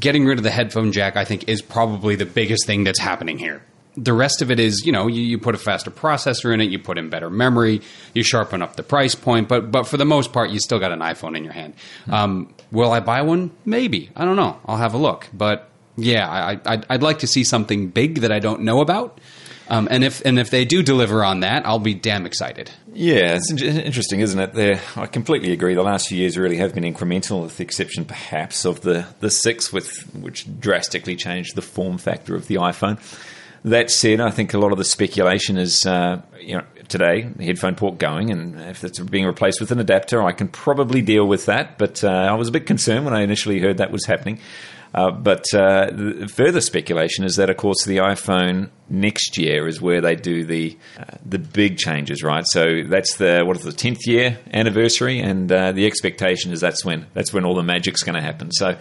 [0.00, 3.38] getting rid of the headphone jack, I think, is probably the biggest thing that's happening
[3.38, 3.62] here.
[3.98, 6.70] The rest of it is, you know, you, you, put a faster processor in it,
[6.70, 7.82] you put in better memory,
[8.14, 10.92] you sharpen up the price point, but but for the most part, you still got
[10.92, 11.74] an iPhone in your hand.
[12.10, 13.50] Um, will I buy one?
[13.66, 14.10] Maybe.
[14.16, 14.60] I don't know.
[14.64, 15.28] I'll have a look.
[15.32, 19.20] But yeah, I, I'd, I'd like to see something big that I don't know about.
[19.68, 22.70] Um, and if and if they do deliver on that, I'll be damn excited.
[22.92, 24.52] Yeah, it's interesting, isn't it?
[24.52, 25.74] There, I completely agree.
[25.74, 29.30] The last few years really have been incremental, with the exception perhaps of the the
[29.30, 33.00] six, with which drastically changed the form factor of the iPhone.
[33.64, 37.44] That said, I think a lot of the speculation is, uh, you know, today the
[37.44, 41.26] headphone port going, and if it's being replaced with an adapter, I can probably deal
[41.26, 41.76] with that.
[41.76, 44.38] But uh, I was a bit concerned when I initially heard that was happening.
[44.96, 50.00] Uh, but uh, further speculation is that, of course, the iPhone next year is where
[50.00, 52.44] they do the uh, the big changes, right?
[52.46, 56.82] So that's the what is the tenth year anniversary, and uh, the expectation is that's
[56.82, 58.50] when that's when all the magic's going to happen.
[58.52, 58.78] So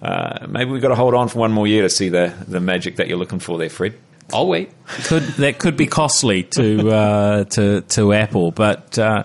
[0.00, 2.60] uh, maybe we've got to hold on for one more year to see the the
[2.60, 3.98] magic that you're looking for there, Fred.
[4.32, 4.72] I'll wait.
[5.04, 9.24] Could that could be costly to uh, to to Apple, but uh,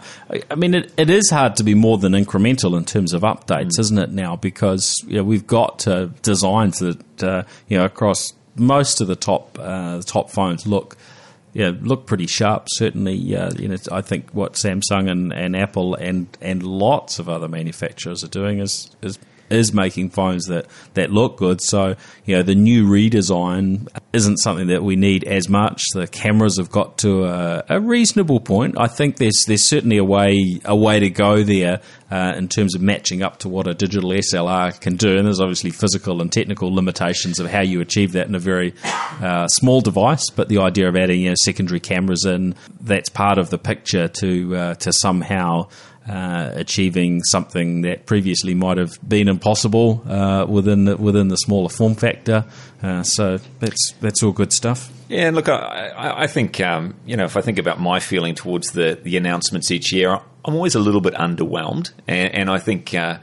[0.50, 3.72] I mean it, it is hard to be more than incremental in terms of updates,
[3.78, 3.80] mm.
[3.80, 4.12] isn't it?
[4.12, 9.08] Now because you know, we've got uh, designs that uh, you know across most of
[9.08, 10.98] the top uh, the top phones look
[11.54, 12.68] yeah, look pretty sharp.
[12.70, 17.28] Certainly, uh, you know, I think what Samsung and, and Apple and and lots of
[17.28, 19.20] other manufacturers are doing is is
[19.52, 21.62] is making phones that, that look good.
[21.62, 25.84] So, you know, the new redesign isn't something that we need as much.
[25.94, 28.76] The cameras have got to a, a reasonable point.
[28.78, 32.76] I think there's there's certainly a way a way to go there uh, in terms
[32.76, 35.18] of matching up to what a digital SLR can do.
[35.18, 38.74] And there's obviously physical and technical limitations of how you achieve that in a very
[39.22, 40.30] uh, small device.
[40.30, 44.08] But the idea of adding you know, secondary cameras in that's part of the picture
[44.08, 45.70] to uh, to somehow
[46.08, 51.70] uh, achieving something that previously might have been impossible uh, within the, within the smaller
[51.70, 52.46] form factor.
[52.82, 54.92] Uh, so that's that's all good stuff.
[55.10, 58.34] Yeah, and look, I, I think um, you know if I think about my feeling
[58.34, 62.60] towards the the announcements each year, I'm always a little bit underwhelmed, and, and I
[62.60, 62.94] think.
[62.94, 63.20] Uh,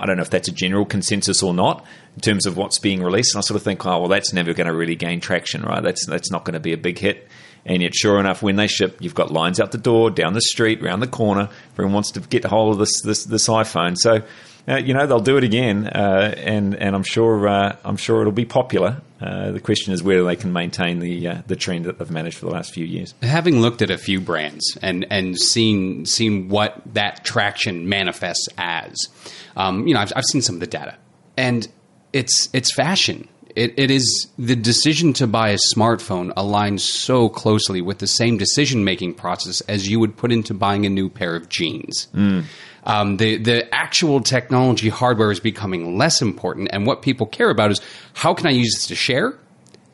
[0.00, 3.02] I don't know if that's a general consensus or not in terms of what's being
[3.02, 3.34] released.
[3.34, 5.82] And I sort of think, oh, well, that's never going to really gain traction, right?
[5.82, 7.26] That's that's not going to be a big hit.
[7.64, 10.40] And yet, sure enough, when they ship, you've got lines out the door, down the
[10.40, 11.48] street, round the corner.
[11.72, 13.96] Everyone wants to get hold of this this, this iPhone.
[13.98, 14.22] So,
[14.68, 18.20] uh, you know, they'll do it again, uh, and and I'm sure uh, I'm sure
[18.20, 19.00] it'll be popular.
[19.20, 22.36] Uh, the question is whether they can maintain the uh, the trend that they've managed
[22.36, 23.14] for the last few years.
[23.22, 29.08] Having looked at a few brands and and seen seen what that traction manifests as,
[29.56, 30.96] um, you know, I've, I've seen some of the data,
[31.36, 31.66] and
[32.12, 33.26] it's it's fashion
[33.58, 38.38] it, it is the decision to buy a smartphone aligns so closely with the same
[38.38, 42.06] decision making process as you would put into buying a new pair of jeans.
[42.14, 42.44] Mm.
[42.84, 47.72] Um, the the actual technology hardware is becoming less important, and what people care about
[47.72, 47.80] is
[48.14, 49.36] how can I use this to share,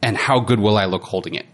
[0.03, 1.46] and how good will I look holding it.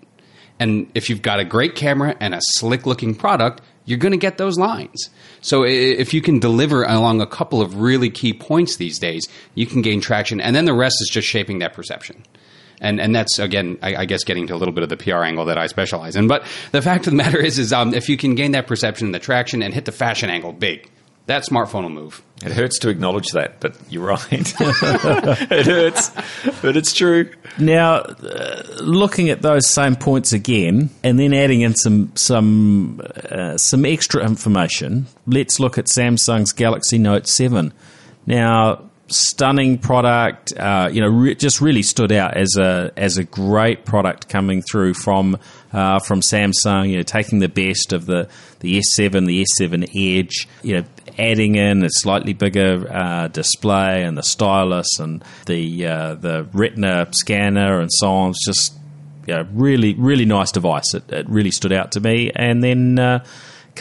[0.58, 4.18] And if you've got a great camera and a slick looking product, you're going to
[4.18, 5.10] get those lines.
[5.40, 9.66] So if you can deliver along a couple of really key points these days, you
[9.66, 12.22] can gain traction, and then the rest is just shaping that perception.
[12.80, 15.22] And and that's again, I, I guess, getting to a little bit of the PR
[15.22, 16.28] angle that I specialize in.
[16.28, 19.08] But the fact of the matter is, is um, if you can gain that perception
[19.08, 20.88] and the traction and hit the fashion angle big,
[21.30, 22.22] that smartphone will move.
[22.44, 24.22] It hurts to acknowledge that, but you're right.
[24.32, 26.10] it hurts,
[26.62, 27.30] but it's true.
[27.58, 33.56] Now, uh, looking at those same points again, and then adding in some some uh,
[33.58, 37.72] some extra information, let's look at Samsung's Galaxy Note Seven.
[38.26, 40.52] Now, stunning product.
[40.56, 44.62] Uh, you know, re- just really stood out as a as a great product coming
[44.62, 45.36] through from
[45.72, 46.90] uh, from Samsung.
[46.90, 48.28] You know, taking the best of the
[48.60, 50.48] the S7, the S7 Edge.
[50.62, 50.84] You know,
[51.18, 57.08] adding in a slightly bigger uh, display and the stylus and the uh, the Retina
[57.12, 58.30] scanner and so on.
[58.30, 58.74] It's just
[59.26, 60.94] yeah, really really nice device.
[60.94, 62.30] It, it really stood out to me.
[62.34, 63.24] And then uh,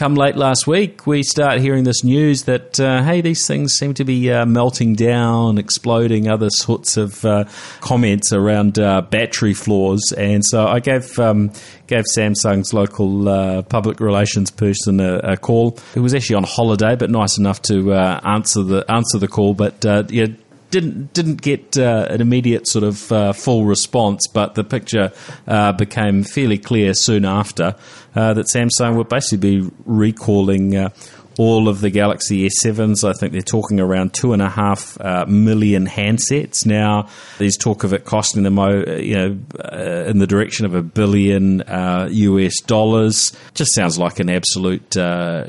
[0.00, 3.92] come late last week, we start hearing this news that uh, hey, these things seem
[3.92, 7.44] to be uh, melting down, exploding, other sorts of uh,
[7.82, 11.52] comments around uh, battery flaws, and so I gave um,
[11.86, 15.78] gave Samsung's local uh, public relations person a, a, call.
[15.94, 19.52] It was actually on holiday, but nice enough to uh, answer the answer the call,
[19.52, 20.28] but yeah
[20.70, 25.12] didn't didn't get uh, an immediate sort of uh, full response, but the picture
[25.46, 27.76] uh, became fairly clear soon after
[28.14, 30.90] uh, that Samsung would basically be recalling uh,
[31.38, 33.08] all of the Galaxy S7s.
[33.08, 37.08] I think they're talking around two and a half uh, million handsets now.
[37.38, 40.82] There's talk of it costing them, uh, you know, uh, in the direction of a
[40.82, 43.34] billion US uh, dollars.
[43.54, 44.94] Just sounds like an absolute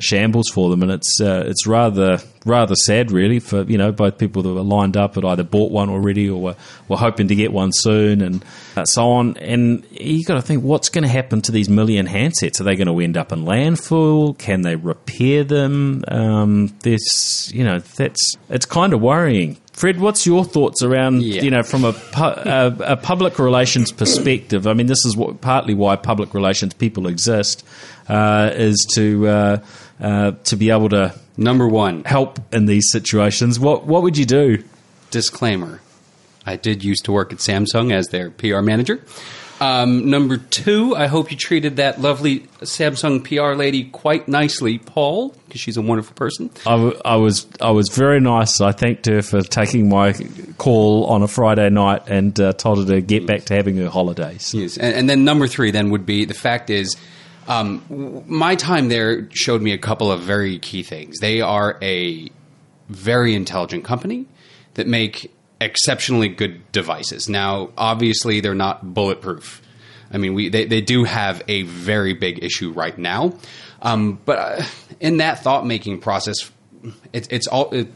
[0.01, 4.43] shambles for them, and it's it's rather rather sad, really, for you know both people
[4.43, 6.55] that were lined up had either bought one already or were,
[6.87, 8.43] were hoping to get one soon, and
[8.87, 9.37] so on.
[9.37, 12.59] And you got to think, what's going to happen to these million handsets?
[12.59, 14.37] Are they going to end up in landfill?
[14.37, 16.03] Can they repair them?
[16.07, 19.57] Um, this, you know, that's it's kind of worrying.
[19.73, 21.41] Fred, what's your thoughts around yeah.
[21.41, 24.67] you know from a, pu- a, a, public relations perspective?
[24.67, 27.65] I mean, this is what, partly why public relations people exist,
[28.09, 29.57] uh, is to uh,
[29.99, 33.59] uh, to be able to Number one, help in these situations.
[33.59, 34.63] What what would you do?
[35.09, 35.81] Disclaimer:
[36.45, 39.03] I did used to work at Samsung as their PR manager.
[39.59, 45.35] Um, number two, I hope you treated that lovely Samsung PR lady quite nicely, Paul,
[45.45, 46.49] because she's a wonderful person.
[46.65, 48.59] I, w- I was I was very nice.
[48.59, 50.13] I thanked her for taking my
[50.57, 53.89] call on a Friday night and uh, told her to get back to having her
[53.89, 54.51] holidays.
[54.53, 56.95] Yes, and, and then number three then would be the fact is
[57.47, 61.19] um, my time there showed me a couple of very key things.
[61.19, 62.29] They are a
[62.89, 64.25] very intelligent company
[64.75, 67.29] that make exceptionally good devices.
[67.29, 69.61] Now, obviously, they're not bulletproof.
[70.11, 73.33] I mean, we they, they do have a very big issue right now,
[73.81, 74.63] um, but uh,
[74.99, 76.51] in that thought making process,
[77.13, 77.87] it, it's all it,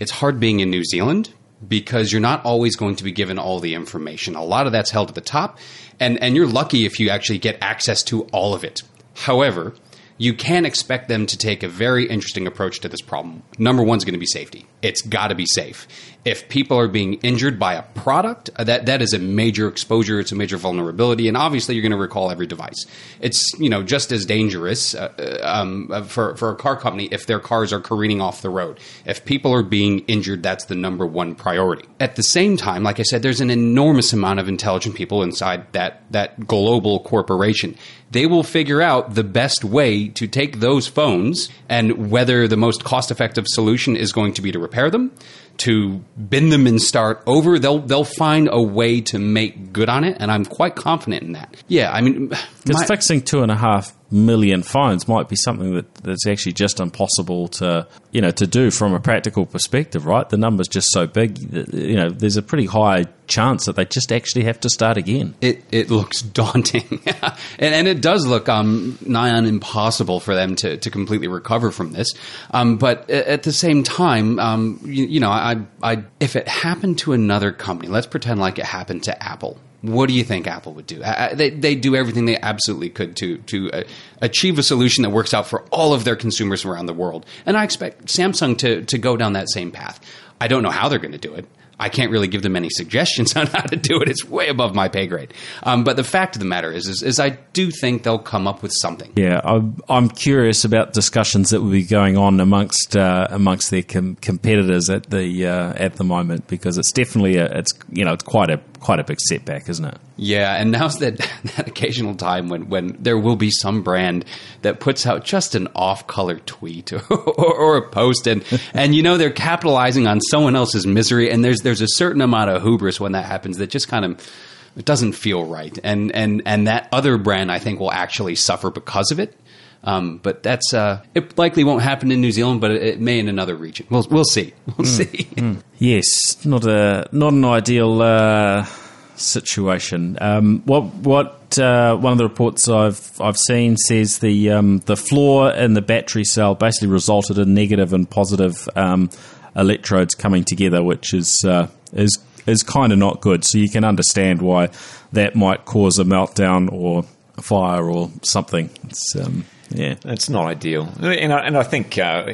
[0.00, 1.32] it's hard being in New Zealand
[1.66, 4.34] because you're not always going to be given all the information.
[4.34, 5.58] A lot of that's held at the top,
[5.98, 8.82] and, and you're lucky if you actually get access to all of it.
[9.14, 9.74] However,
[10.18, 13.42] you can expect them to take a very interesting approach to this problem.
[13.58, 14.66] Number one is going to be safety.
[14.82, 15.86] It's got to be safe.
[16.24, 20.18] If people are being injured by a product, uh, that that is a major exposure.
[20.18, 22.86] It's a major vulnerability, and obviously you're going to recall every device.
[23.20, 27.08] It's you know just as dangerous uh, uh um, uh, for for a car company
[27.12, 28.80] if their cars are careening off the road.
[29.04, 31.86] If people are being injured, that's the number one priority.
[32.00, 35.72] At the same time, like I said, there's an enormous amount of intelligent people inside
[35.72, 37.76] that that global corporation
[38.16, 42.84] they will figure out the best way to take those phones and whether the most
[42.84, 45.12] cost effective solution is going to be to repair them
[45.58, 47.58] to bend them and start over.
[47.58, 51.32] They'll they'll find a way to make good on it, and I'm quite confident in
[51.32, 51.54] that.
[51.68, 52.28] Yeah, I mean,
[52.64, 56.78] because fixing two and a half million phones might be something that, that's actually just
[56.78, 60.28] impossible to you know to do from a practical perspective, right?
[60.28, 61.38] The number's just so big.
[61.72, 65.34] You know, there's a pretty high chance that they just actually have to start again.
[65.40, 70.56] It it looks daunting, and, and it does look um, nigh on impossible for them
[70.56, 72.14] to, to completely recover from this.
[72.50, 75.45] Um, but at the same time, um, you, you know, I,
[75.82, 80.08] I if it happened to another company, let's pretend like it happened to Apple what
[80.08, 81.02] do you think Apple would do?
[81.34, 83.82] they, they do everything they absolutely could to to uh,
[84.20, 87.26] achieve a solution that works out for all of their consumers around the world.
[87.44, 90.00] And I expect Samsung to to go down that same path.
[90.40, 91.46] I don't know how they're going to do it.
[91.78, 94.08] I can't really give them any suggestions on how to do it.
[94.08, 95.34] It's way above my pay grade.
[95.62, 98.46] Um, but the fact of the matter is, is, is, I do think they'll come
[98.46, 99.12] up with something.
[99.16, 99.40] Yeah,
[99.88, 104.88] I'm, curious about discussions that will be going on amongst uh, amongst their com- competitors
[104.88, 108.50] at the uh, at the moment because it's definitely a, it's you know it's quite
[108.50, 109.98] a quite a big setback, isn't it?
[110.16, 111.18] Yeah, and now's that
[111.56, 114.24] that occasional time when when there will be some brand
[114.62, 118.94] that puts out just an off color tweet or, or, or, a post, and and
[118.94, 122.62] you know they're capitalizing on someone else's misery, and there's there's a certain amount of
[122.62, 124.32] hubris when that happens that just kind of
[124.76, 128.70] it doesn't feel right, and and and that other brand I think will actually suffer
[128.70, 129.36] because of it.
[129.84, 131.38] Um, but that's uh, it.
[131.38, 133.86] Likely won't happen in New Zealand, but it, it may in another region.
[133.90, 134.52] We'll we'll see.
[134.76, 135.24] We'll mm, see.
[135.24, 135.62] Mm.
[135.78, 138.66] Yes, not a not an ideal uh,
[139.14, 140.18] situation.
[140.20, 144.96] Um, what what uh, one of the reports I've I've seen says the um, the
[144.96, 149.10] flaw in the battery cell basically resulted in negative and positive um,
[149.54, 153.44] electrodes coming together, which is uh, is is kind of not good.
[153.44, 154.70] So you can understand why
[155.12, 157.04] that might cause a meltdown or
[157.36, 158.70] a fire or something.
[158.84, 162.32] It's, um, yeah, it's not ideal, and I, and I think uh,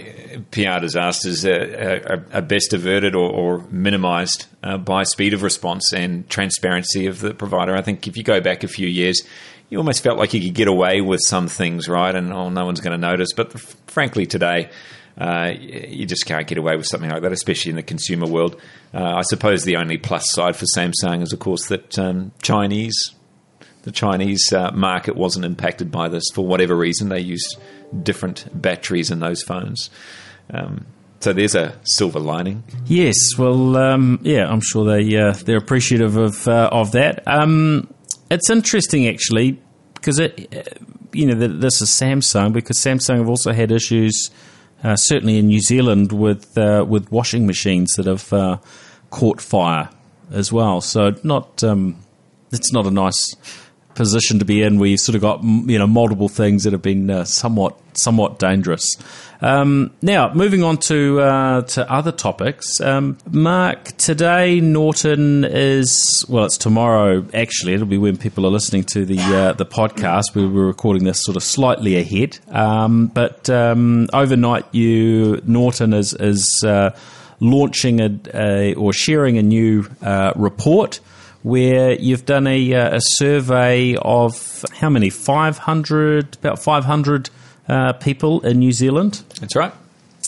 [0.51, 6.29] PR disasters are, are, best averted or, or minimised uh, by speed of response and
[6.29, 7.75] transparency of the provider.
[7.75, 9.23] I think if you go back a few years,
[9.71, 12.15] you almost felt like you could get away with some things, right?
[12.15, 13.33] And oh, no one's going to notice.
[13.33, 14.71] But f- frankly, today.
[15.15, 18.59] Uh, you just can't get away with something like that, especially in the consumer world.
[18.95, 23.15] Uh, I suppose the only plus side for Samsung is, of course, that um, Chinese
[23.83, 27.09] the Chinese uh, market wasn't impacted by this for whatever reason.
[27.09, 27.57] They used
[28.03, 29.91] different batteries in those phones.
[30.51, 30.87] Um,
[31.21, 32.65] so there's a silver lining.
[32.87, 37.23] Yes, well, um, yeah, I'm sure they uh, they're appreciative of uh, of that.
[37.27, 37.93] Um,
[38.31, 39.61] it's interesting actually
[39.95, 44.31] because it, uh, you know, this is Samsung because Samsung have also had issues,
[44.83, 48.61] uh, certainly in New Zealand, with uh, with washing machines that have
[49.11, 49.91] caught fire
[50.33, 50.81] as well.
[50.81, 52.03] So not um,
[52.51, 53.37] it's not a nice
[53.95, 56.83] position to be in where you've sort of got you know multiple things that have
[56.83, 58.97] been uh, somewhat somewhat dangerous.
[59.41, 62.81] Um, now, moving on to uh, to other topics.
[62.81, 67.27] Um, Mark, today Norton is well, it's tomorrow.
[67.35, 70.35] Actually, it'll be when people are listening to the uh, the podcast.
[70.35, 76.15] We were recording this sort of slightly ahead, um, but um, overnight, you Norton is
[76.15, 76.97] is uh,
[77.41, 81.01] launching a, a, or sharing a new uh, report
[81.43, 85.11] where you've done a, uh, a survey of how many?
[85.11, 87.31] 500, about 500
[87.69, 89.23] uh, people in New Zealand.
[89.41, 89.73] That's right.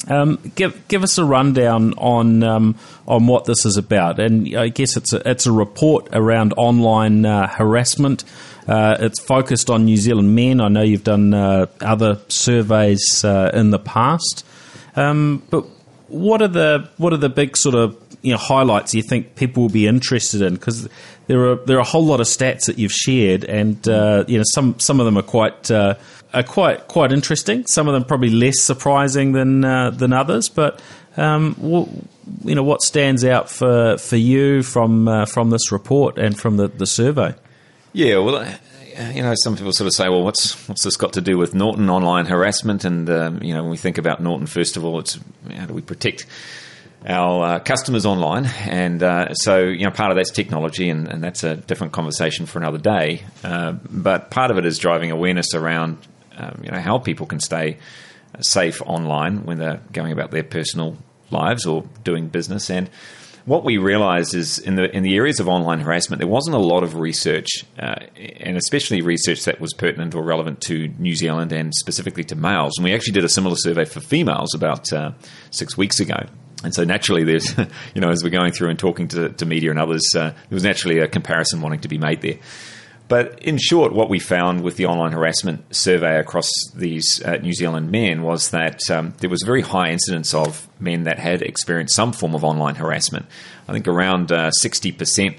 [0.09, 4.69] Um, give give us a rundown on um, on what this is about, and I
[4.69, 8.25] guess it's a, it's a report around online uh, harassment.
[8.69, 10.61] Uh, it's focused on New Zealand men.
[10.61, 14.45] I know you've done uh, other surveys uh, in the past,
[14.95, 15.65] um, but
[16.09, 19.63] what are the what are the big sort of you know highlights you think people
[19.63, 20.89] will be interested in because
[21.27, 24.39] there are there are a whole lot of stats that you've shared and uh, you
[24.39, 25.95] know some some of them are quite uh,
[26.33, 30.81] are quite quite interesting some of them probably less surprising than uh, than others but
[31.17, 31.55] um,
[32.45, 36.57] you know what stands out for for you from uh, from this report and from
[36.57, 37.35] the, the survey
[37.93, 38.45] yeah well
[39.13, 41.53] you know, some people sort of say, "Well, what's what's this got to do with
[41.53, 45.01] Norton online harassment?" And um, you know, when we think about Norton, first of all,
[45.01, 45.19] it's
[45.53, 46.27] how do we protect
[47.07, 51.23] our uh, customers online, and uh, so you know part of that's technology, and, and,
[51.23, 53.23] that's a different conversation for another day.
[53.43, 55.99] Uh, but part of it is driving awareness around
[56.37, 57.79] um, you know how people can stay
[58.41, 60.97] safe online when they're going about their personal
[61.31, 62.71] lives or doing business.
[62.71, 62.89] And
[63.45, 66.61] what we realised is in the in the areas of online harassment, there wasn't a
[66.61, 67.49] lot of research,
[67.79, 72.35] uh, and especially research that was pertinent or relevant to New Zealand and specifically to
[72.35, 72.73] males.
[72.79, 75.13] And we actually did a similar survey for females about uh,
[75.51, 76.27] six weeks ago.
[76.65, 77.57] And so naturally, there's,
[77.95, 80.57] you know, as we're going through and talking to, to media and others, uh, there
[80.57, 82.39] was naturally a comparison wanting to be made there.
[83.07, 87.53] But in short, what we found with the online harassment survey across these uh, New
[87.53, 91.43] Zealand men was that um, there was a very high incidence of men that had
[91.43, 93.27] experienced some form of online harassment.
[93.69, 95.39] I think around uh, 60%,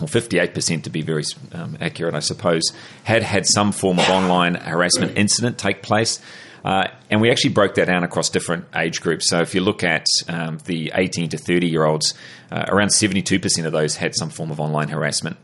[0.00, 2.62] or 58% to be very um, accurate, I suppose,
[3.04, 6.20] had had some form of online harassment incident take place.
[6.64, 9.28] Uh, and we actually broke that down across different age groups.
[9.28, 12.14] So if you look at um, the 18 to 30 year olds,
[12.50, 15.36] uh, around 72% of those had some form of online harassment.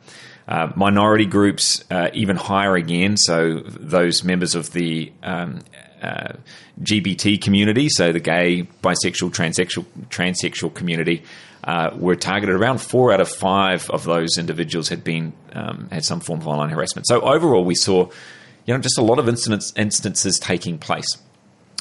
[0.46, 3.16] Uh, minority groups, uh, even higher again.
[3.18, 5.60] So those members of the um,
[6.00, 6.34] uh,
[6.80, 11.22] GBT community, so the gay, bisexual, transsexual, transsexual community,
[11.64, 12.54] uh, were targeted.
[12.54, 16.46] Around four out of five of those individuals had been um, had some form of
[16.46, 17.06] online harassment.
[17.06, 18.08] So overall, we saw
[18.68, 21.06] you know, just a lot of incidents, instances taking place.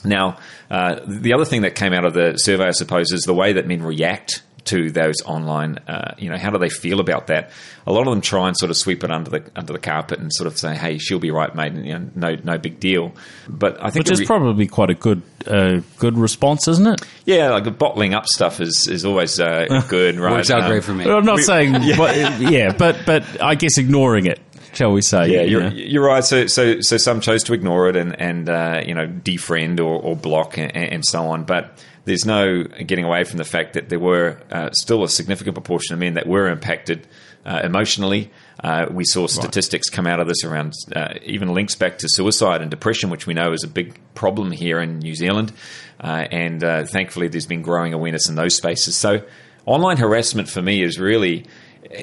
[0.05, 0.37] Now,
[0.71, 3.51] uh, the other thing that came out of the survey, I suppose, is the way
[3.53, 5.79] that men react to those online.
[5.87, 7.51] Uh, you know, how do they feel about that?
[7.85, 10.19] A lot of them try and sort of sweep it under the under the carpet
[10.19, 12.79] and sort of say, "Hey, she'll be right, mate," and you know, no no big
[12.79, 13.13] deal.
[13.49, 17.01] But I think which is re- probably quite a good uh, good response, isn't it?
[17.25, 20.33] Yeah, like bottling up stuff is is always uh, good, right?
[20.33, 21.05] Works out um, great for me.
[21.09, 21.97] I'm not we, saying, yeah.
[21.97, 24.39] But, yeah, but but I guess ignoring it
[24.77, 25.29] shall we say?
[25.29, 26.23] Yeah, you're, you're right.
[26.23, 29.99] So, so, so some chose to ignore it and and uh, you know defriend or,
[29.99, 31.45] or block and, and, so on.
[31.45, 35.55] But there's no getting away from the fact that there were uh, still a significant
[35.55, 37.07] proportion of men that were impacted
[37.45, 38.31] uh, emotionally.
[38.63, 39.95] Uh, we saw statistics right.
[39.95, 43.33] come out of this around uh, even links back to suicide and depression, which we
[43.33, 45.51] know is a big problem here in New Zealand.
[45.99, 48.95] Uh, and thankfully, there's been growing awareness in those spaces.
[48.95, 49.23] So,
[49.65, 51.45] online harassment for me is really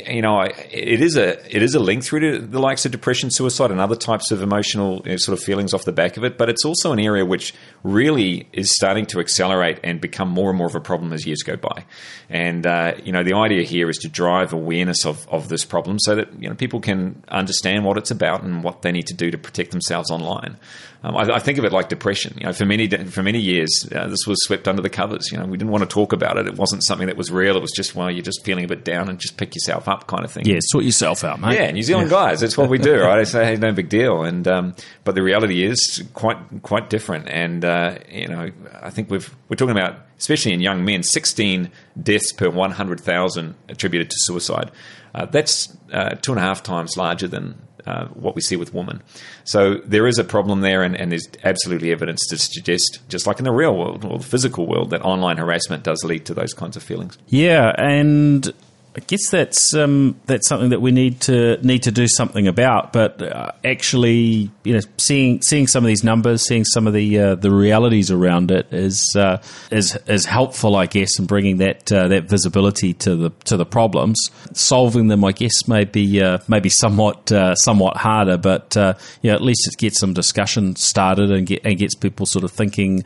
[0.06, 3.30] you know, it is a it is a link through to the likes of depression,
[3.30, 6.38] suicide, and other types of emotional sort of feelings off the back of it.
[6.38, 10.58] But it's also an area which really is starting to accelerate and become more and
[10.58, 11.84] more of a problem as years go by.
[12.28, 15.98] And uh, you know, the idea here is to drive awareness of, of this problem
[16.00, 19.14] so that you know people can understand what it's about and what they need to
[19.14, 20.56] do to protect themselves online.
[21.04, 22.34] Um, I, I, think of it like depression.
[22.38, 25.30] You know, for many for many years, uh, this was swept under the covers.
[25.30, 26.46] You know, we didn't want to talk about it.
[26.46, 27.56] It wasn't something that was real.
[27.56, 30.06] It was just well, you're just feeling a bit down and just pick yourself up,
[30.06, 30.46] kind of thing.
[30.46, 31.54] Yeah, sort yourself out, mate.
[31.54, 32.16] Yeah, New Zealand yeah.
[32.16, 33.18] guys, that's what we do, right?
[33.18, 34.22] I say, hey, no big deal.
[34.22, 37.28] And um, but the reality is quite quite different.
[37.28, 38.50] And uh, you know,
[38.80, 41.70] I think we've we're talking about especially in young men, 16
[42.00, 44.70] deaths per 100,000 attributed to suicide.
[45.14, 48.72] Uh, that's uh, two and a half times larger than uh, what we see with
[48.72, 49.02] women.
[49.44, 53.38] So there is a problem there, and, and, there's absolutely evidence to suggest, just like
[53.38, 56.54] in the real world or the physical world, that online harassment does lead to those
[56.54, 57.18] kinds of feelings.
[57.26, 58.50] Yeah, and
[58.96, 62.92] I guess that's um, that's something that we need to need to do something about.
[62.92, 67.18] But uh, actually, you know, seeing seeing some of these numbers, seeing some of the
[67.18, 69.42] uh, the realities around it is uh,
[69.72, 73.66] is is helpful, I guess, in bringing that uh, that visibility to the to the
[73.66, 74.30] problems.
[74.52, 79.34] Solving them, I guess, may be uh, maybe somewhat uh, somewhat harder, but you know,
[79.34, 83.02] at least it gets some discussion started and get and gets people sort of thinking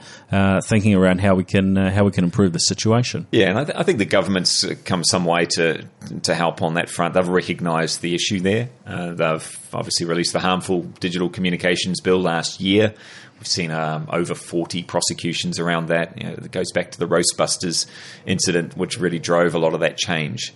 [0.65, 3.27] thinking around how we can how we can improve the situation.
[3.31, 5.78] Yeah, and I, th- I think the government's come some way to
[6.23, 7.15] to help on that front.
[7.15, 8.69] They've recognised the issue there.
[8.87, 12.95] Uh, they've obviously released the harmful digital communications bill last year.
[13.39, 16.19] We've seen um, over 40 prosecutions around that.
[16.21, 17.87] You know, it goes back to the Roastbusters
[18.27, 20.53] incident, which really drove a lot of that change.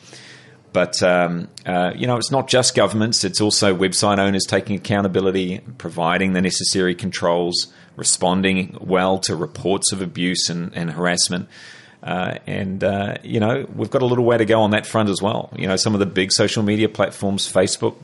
[0.72, 5.60] But um, uh, you know, it's not just governments; it's also website owners taking accountability,
[5.78, 11.48] providing the necessary controls, responding well to reports of abuse and, and harassment.
[12.02, 15.08] Uh, and uh, you know we've got a little way to go on that front
[15.08, 15.50] as well.
[15.56, 17.96] You know some of the big social media platforms, Facebook,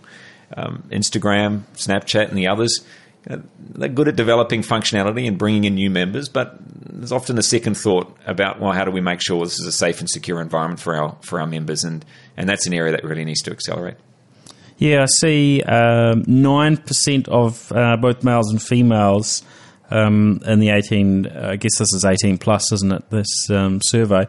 [0.56, 2.84] um, Instagram, Snapchat, and the others,
[3.28, 6.28] uh, they're good at developing functionality and bringing in new members.
[6.28, 9.66] But there's often a second thought about well, how do we make sure this is
[9.66, 11.82] a safe and secure environment for our for our members?
[11.82, 12.04] And
[12.36, 13.96] and that's an area that really needs to accelerate.
[14.78, 19.42] Yeah, I see um, nine percent of uh, both males and females
[19.90, 23.10] um, in the 18, I guess this is 18 plus, isn't it?
[23.10, 24.26] This um, survey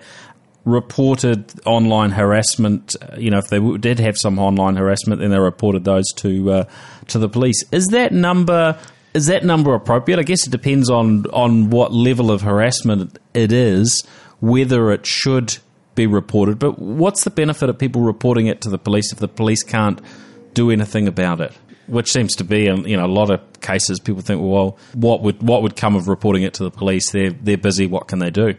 [0.65, 2.95] reported online harassment.
[3.01, 6.51] Uh, you know, if they did have some online harassment, then they reported those to
[6.51, 6.63] uh,
[7.07, 7.63] to the police.
[7.71, 8.77] Is that number?
[9.13, 10.19] Is that number appropriate?
[10.19, 14.05] I guess it depends on on what level of harassment it is
[14.39, 15.57] whether it should
[15.95, 16.59] be reported.
[16.59, 20.01] But what's the benefit of people reporting it to the police if the police can't
[20.53, 21.53] do anything about it?
[21.89, 23.99] Which seems to be, in you know, a lot of cases.
[23.99, 27.11] People think, well, what would what would come of reporting it to the police?
[27.11, 27.85] They're they're busy.
[27.87, 28.55] What can they do?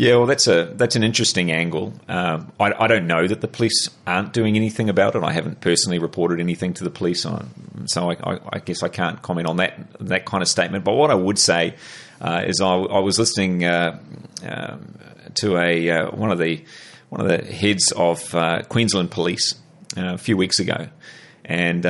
[0.00, 1.92] Yeah, well, that's a that's an interesting angle.
[2.08, 5.22] Um, I, I, don't know that the police aren't doing anything about it.
[5.22, 7.50] I haven't personally reported anything to the police on,
[7.86, 10.84] so I, I, I guess I can't comment on that that kind of statement.
[10.84, 11.74] But what I would say
[12.22, 14.00] uh, is, I, was listening uh,
[14.42, 14.78] uh,
[15.34, 16.64] to a uh, one of the
[17.10, 19.54] one of the heads of uh, Queensland Police
[19.98, 20.88] uh, a few weeks ago,
[21.50, 21.84] and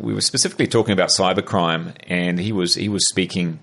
[0.00, 3.60] we were specifically talking about cybercrime, and he was he was speaking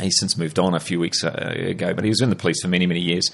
[0.00, 2.62] He's since moved on a few weeks uh, ago, but he was in the police
[2.62, 3.30] for many, many years.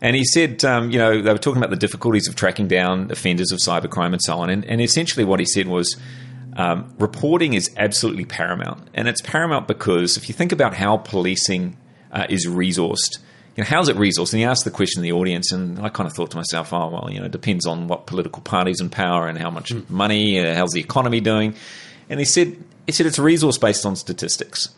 [0.00, 3.10] And he said, um, you know, they were talking about the difficulties of tracking down
[3.10, 4.50] offenders of cybercrime and so on.
[4.50, 5.96] And, and essentially, what he said was,
[6.54, 11.76] um, reporting is absolutely paramount, and it's paramount because if you think about how policing
[12.10, 13.18] uh, is resourced,
[13.56, 14.32] you know, how's it resourced?
[14.32, 16.72] And he asked the question in the audience, and I kind of thought to myself,
[16.72, 19.70] oh well, you know, it depends on what political parties in power and how much
[19.70, 19.88] mm.
[19.88, 21.54] money, uh, how's the economy doing.
[22.10, 24.68] And he said, he said it's resource based on statistics.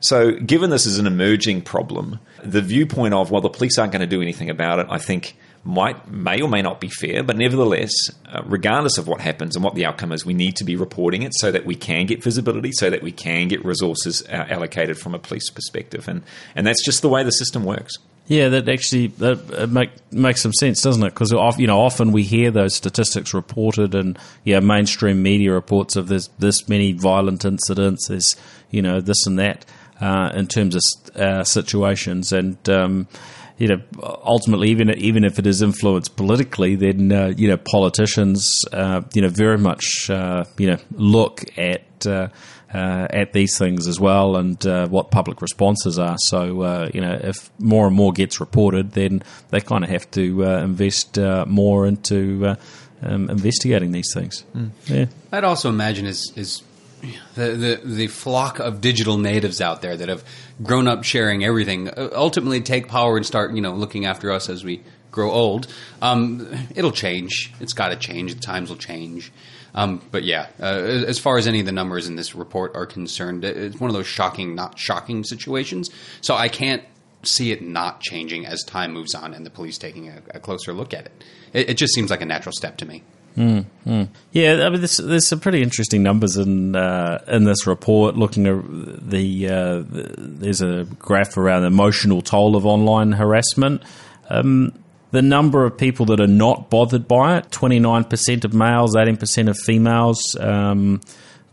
[0.00, 4.00] So, given this is an emerging problem, the viewpoint of, well, the police aren't going
[4.00, 5.36] to do anything about it, I think
[5.68, 7.92] might may or may not be fair, but nevertheless,
[8.32, 11.22] uh, regardless of what happens and what the outcome is, we need to be reporting
[11.22, 14.98] it so that we can get visibility, so that we can get resources uh, allocated
[14.98, 16.22] from a police perspective, and
[16.56, 17.98] and that's just the way the system works.
[18.28, 21.10] Yeah, that actually that make, makes some sense, doesn't it?
[21.10, 26.08] Because you know often we hear those statistics reported, and yeah, mainstream media reports of
[26.08, 28.36] there's this many violent incidents, there's
[28.70, 29.66] you know this and that,
[30.00, 30.82] uh, in terms of
[31.16, 32.32] uh, situations.
[32.32, 33.06] And um,
[33.58, 33.80] you know,
[34.24, 39.22] ultimately, even even if it is influenced politically, then uh, you know politicians, uh, you
[39.22, 41.82] know, very much uh, you know look at.
[42.06, 42.28] Uh,
[42.70, 46.16] at these things as well, and what public responses are.
[46.26, 50.42] So, you know, if more and more gets reported, then they kind of have to
[50.42, 52.56] invest more into
[53.02, 54.44] um, investigating these things.
[54.54, 54.70] Mm.
[54.86, 56.62] Yeah, I'd also imagine is is
[57.34, 60.24] the, the, the flock of digital natives out there that have
[60.62, 64.48] grown up sharing everything uh, ultimately take power and start you know looking after us
[64.48, 65.66] as we grow old.
[66.02, 67.52] Um, it'll change.
[67.60, 68.34] It's got to change.
[68.34, 69.32] The times will change.
[69.74, 72.86] Um, but yeah, uh, as far as any of the numbers in this report are
[72.86, 75.90] concerned, it's one of those shocking, not shocking situations.
[76.20, 76.82] So I can't
[77.22, 80.72] see it not changing as time moves on and the police taking a, a closer
[80.72, 81.24] look at it.
[81.52, 81.70] it.
[81.70, 83.02] It just seems like a natural step to me.
[83.38, 84.08] Mm, mm.
[84.32, 88.16] Yeah, I mean, there's, there's, some pretty interesting numbers in uh, in this report.
[88.16, 88.64] Looking at
[89.10, 93.82] the, uh, the, there's a graph around the emotional toll of online harassment.
[94.28, 94.72] Um,
[95.12, 99.56] the number of people that are not bothered by it 29% of males, 18% of
[99.56, 100.36] females.
[100.38, 101.00] Um,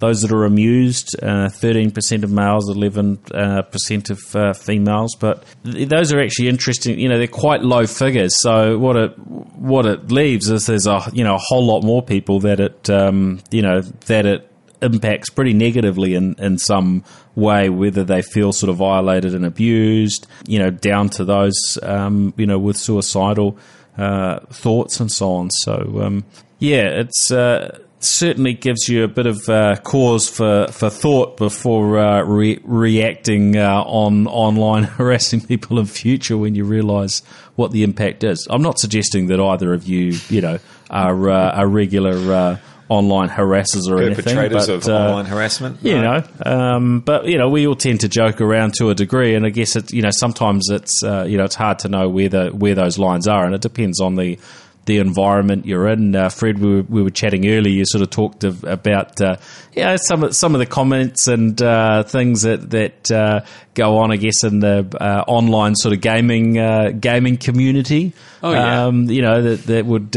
[0.05, 5.15] those that are amused, uh, 13% of males, 11% uh, of uh, females.
[5.19, 6.99] But th- those are actually interesting.
[6.99, 8.39] You know, they're quite low figures.
[8.41, 12.01] So what it what it leaves is there's a you know a whole lot more
[12.01, 14.51] people that it um, you know that it
[14.81, 17.03] impacts pretty negatively in, in some
[17.35, 22.33] way, whether they feel sort of violated and abused, you know, down to those, um,
[22.37, 23.57] you know, with suicidal
[23.97, 25.49] uh, thoughts and so on.
[25.49, 26.25] So, um,
[26.59, 31.97] yeah, it's, uh, certainly gives you a bit of uh, cause for, for thought before
[31.97, 37.21] uh, re- reacting uh, on online harassing people in future when you realise
[37.55, 38.47] what the impact is.
[38.49, 43.29] I'm not suggesting that either of you, you know, are uh, are regular uh, online
[43.29, 44.35] harassers or anything.
[44.35, 46.23] Perpetrators of uh, online harassment, you know.
[46.45, 49.49] Um, but you know, we all tend to joke around to a degree, and I
[49.49, 52.75] guess it, you know, sometimes it's you know, it's hard to know where the where
[52.75, 54.37] those lines are, and it depends on the
[54.85, 56.15] the environment you're in.
[56.15, 57.73] Uh, Fred, we were, we were, chatting earlier.
[57.73, 59.37] You sort of talked of, about uh,
[59.73, 64.11] yeah some of, some of the comments and uh, things that that uh, go on,
[64.11, 68.13] I guess, in the uh, online sort of gaming uh, gaming community.
[68.43, 70.15] Oh yeah, um, you know that that would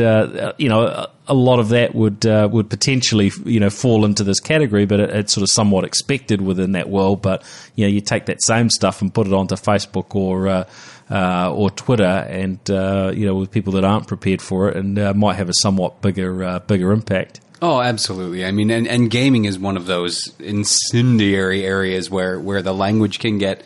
[0.58, 4.84] you know a lot of that would would potentially you know fall into this category,
[4.84, 7.22] but it, it's sort of somewhat expected within that world.
[7.22, 7.42] But
[7.74, 10.64] you know, you take that same stuff and put it onto Facebook or uh,
[11.10, 15.14] or Twitter, and uh, you know, with people that aren't prepared for it, and uh,
[15.14, 17.40] might have a somewhat bigger uh, bigger impact.
[17.60, 18.44] Oh, absolutely.
[18.44, 23.18] I mean, and, and gaming is one of those incendiary areas where where the language
[23.18, 23.64] can get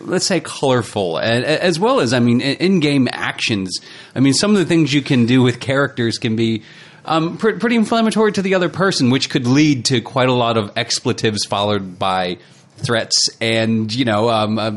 [0.00, 3.80] let's say colorful as well as i mean in-game actions
[4.14, 6.62] i mean some of the things you can do with characters can be
[7.04, 10.56] um, pr- pretty inflammatory to the other person which could lead to quite a lot
[10.56, 12.38] of expletives followed by
[12.84, 14.70] threats and you know um, uh,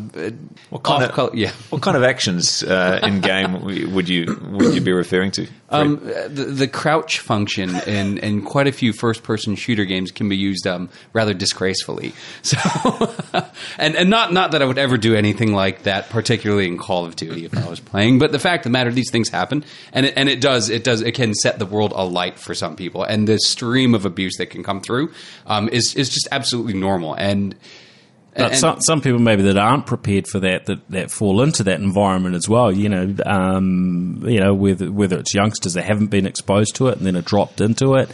[0.70, 3.62] what kind of yeah what kind of actions uh, in game
[3.94, 5.48] would you would you be referring to?
[5.70, 10.30] Um, the, the crouch function in, in quite a few first person shooter games can
[10.30, 12.14] be used um, rather disgracefully.
[12.44, 12.58] So,
[13.78, 17.06] and and not not that I would ever do anything like that, particularly in Call
[17.06, 18.20] of Duty if I was playing.
[18.20, 20.86] But the fact of the matter, these things happen, and it, and it does it
[20.86, 24.38] does it can set the world alight for some people, and the stream of abuse
[24.38, 25.12] that can come through
[25.46, 27.56] um, is is just absolutely normal and.
[28.38, 31.64] But and- some, some people maybe that aren't prepared for that, that, that fall into
[31.64, 32.72] that environment as well.
[32.72, 36.98] You know, um, you know whether whether it's youngsters that haven't been exposed to it
[36.98, 38.12] and then are dropped into it.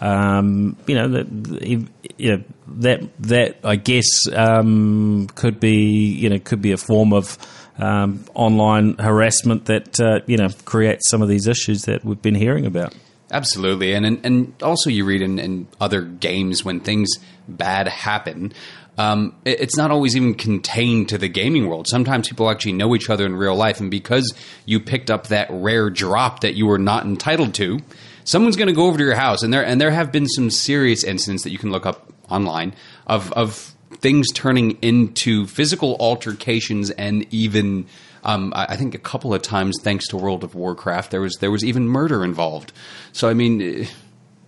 [0.00, 6.38] Um, you know, that, you know, that that I guess um, could be you know
[6.38, 7.36] could be a form of
[7.78, 12.34] um, online harassment that uh, you know creates some of these issues that we've been
[12.34, 12.94] hearing about.
[13.30, 17.10] Absolutely, and and, and also you read in, in other games when things
[17.48, 18.52] bad happen.
[18.96, 21.88] Um, it- it's not always even contained to the gaming world.
[21.88, 24.32] Sometimes people actually know each other in real life, and because
[24.66, 27.80] you picked up that rare drop that you were not entitled to,
[28.24, 29.42] someone's going to go over to your house.
[29.42, 32.74] And there and there have been some serious incidents that you can look up online
[33.06, 37.86] of of things turning into physical altercations and even
[38.22, 41.50] um, I, think a couple of times, thanks to World of Warcraft, there was there
[41.50, 42.72] was even murder involved.
[43.12, 43.86] So I mean,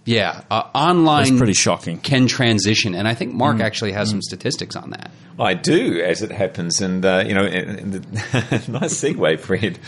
[0.07, 1.99] yeah, uh, online That's pretty shocking.
[1.99, 5.11] can transition, and I think Mark actually has some statistics on that.
[5.39, 8.01] I do, as it happens, and uh, you know, and, and the,
[8.73, 9.79] nice segue, Fred.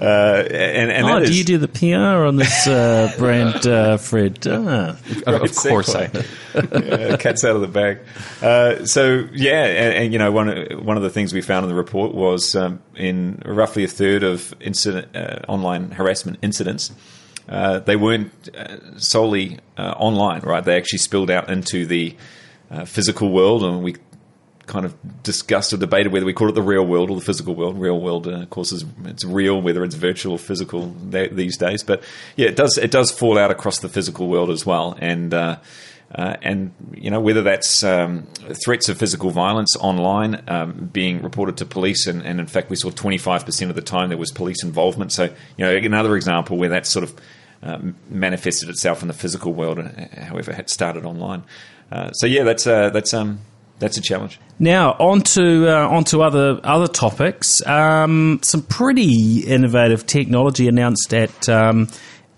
[0.00, 3.66] Uh, and and Oh, that do is- you do the PR on this uh, brand,
[3.66, 4.46] uh, Fred?
[4.46, 4.90] Ah.
[4.90, 6.26] Of, Great of course, I segue.
[7.10, 7.98] Yeah, cat's out of the bag.
[8.40, 11.64] Uh, so yeah, and, and you know one of- one of the things we found
[11.64, 16.92] in the report was um, in roughly a third of incident uh, online harassment incidents.
[17.48, 20.64] Uh, they weren't uh, solely uh, online, right?
[20.64, 22.16] They actually spilled out into the
[22.70, 23.96] uh, physical world, and we
[24.66, 27.54] kind of discussed or debated whether we call it the real world or the physical
[27.54, 27.78] world.
[27.78, 31.58] Real world, uh, of course, is it's real, whether it's virtual or physical th- these
[31.58, 31.82] days.
[31.82, 32.02] But
[32.36, 35.32] yeah, it does it does fall out across the physical world as well, and.
[35.34, 35.56] Uh,
[36.14, 38.26] uh, and you know whether that's um,
[38.64, 42.76] threats of physical violence online um, being reported to police, and, and in fact we
[42.76, 45.12] saw 25% of the time there was police involvement.
[45.12, 47.14] So you know another example where that sort of
[47.62, 49.90] um, manifested itself in the physical world, uh,
[50.20, 51.42] however it started online.
[51.90, 53.40] Uh, so yeah, that's uh, that's um,
[53.78, 54.38] that's a challenge.
[54.58, 57.64] Now on to uh, on to other other topics.
[57.66, 61.88] Um, some pretty innovative technology announced at um,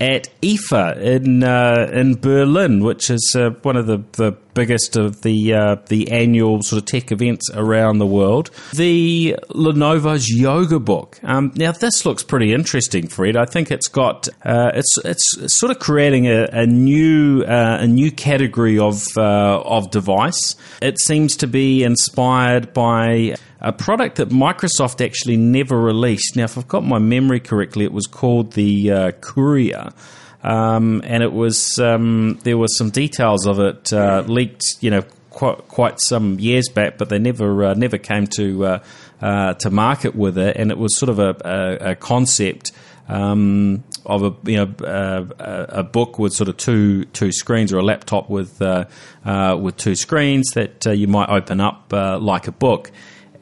[0.01, 5.23] at IFA in uh, in Berlin, which is uh, one of the, the biggest of
[5.23, 8.51] the uh, the annual sort of tech events around the world.
[8.75, 11.19] The Lenovo's Yoga Book.
[11.23, 13.37] Um, now this looks pretty interesting, Fred.
[13.37, 17.87] I think it's got uh, it's it's sort of creating a, a new uh, a
[17.87, 20.57] new category of uh, of device.
[20.83, 23.37] It seems to be inspired by
[23.67, 26.37] a product that Microsoft actually never released.
[26.37, 29.91] Now, if I've got my memory correctly, it was called the uh, Courier.
[30.45, 35.03] Um, and it was um, there were some details of it uh, leaked, you know,
[35.31, 38.79] quite, quite some years back, but they never uh, never came to uh,
[39.21, 40.57] uh, to market with it.
[40.57, 42.71] And it was sort of a, a, a concept
[43.09, 45.27] um, of a you know uh,
[45.69, 48.85] a book with sort of two two screens or a laptop with uh,
[49.25, 52.93] uh, with two screens that uh, you might open up like a book.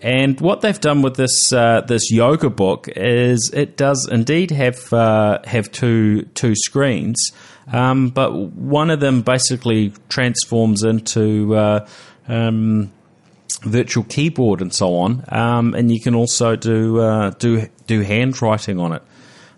[0.05, 4.92] And what they've done with this uh, this yoga book is it does indeed have
[4.92, 7.32] uh, have two two screens,
[7.72, 11.88] um, but one of them basically transforms into uh,
[12.28, 12.92] um,
[13.62, 18.78] virtual keyboard and so on, um, and you can also do uh, do do handwriting
[18.78, 19.02] on it.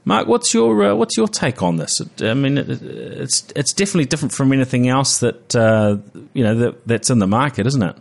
[0.05, 2.01] Mark, what's your uh, what's your take on this?
[2.20, 5.97] I mean, it, it's it's definitely different from anything else that uh,
[6.34, 7.97] you know that, that's in the market, isn't it?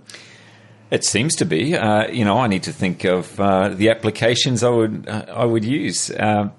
[0.91, 1.75] It seems to be.
[1.75, 5.45] Uh, you know, I need to think of uh, the applications I would uh, I
[5.45, 6.11] would use.
[6.17, 6.51] Um,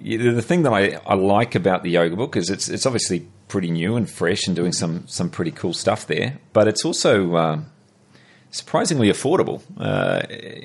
[0.00, 3.70] the thing that I, I like about the yoga book is it's it's obviously pretty
[3.70, 7.66] new and fresh and doing some some pretty cool stuff there, but it's also um,
[8.50, 9.62] surprisingly affordable.
[9.78, 10.22] Uh,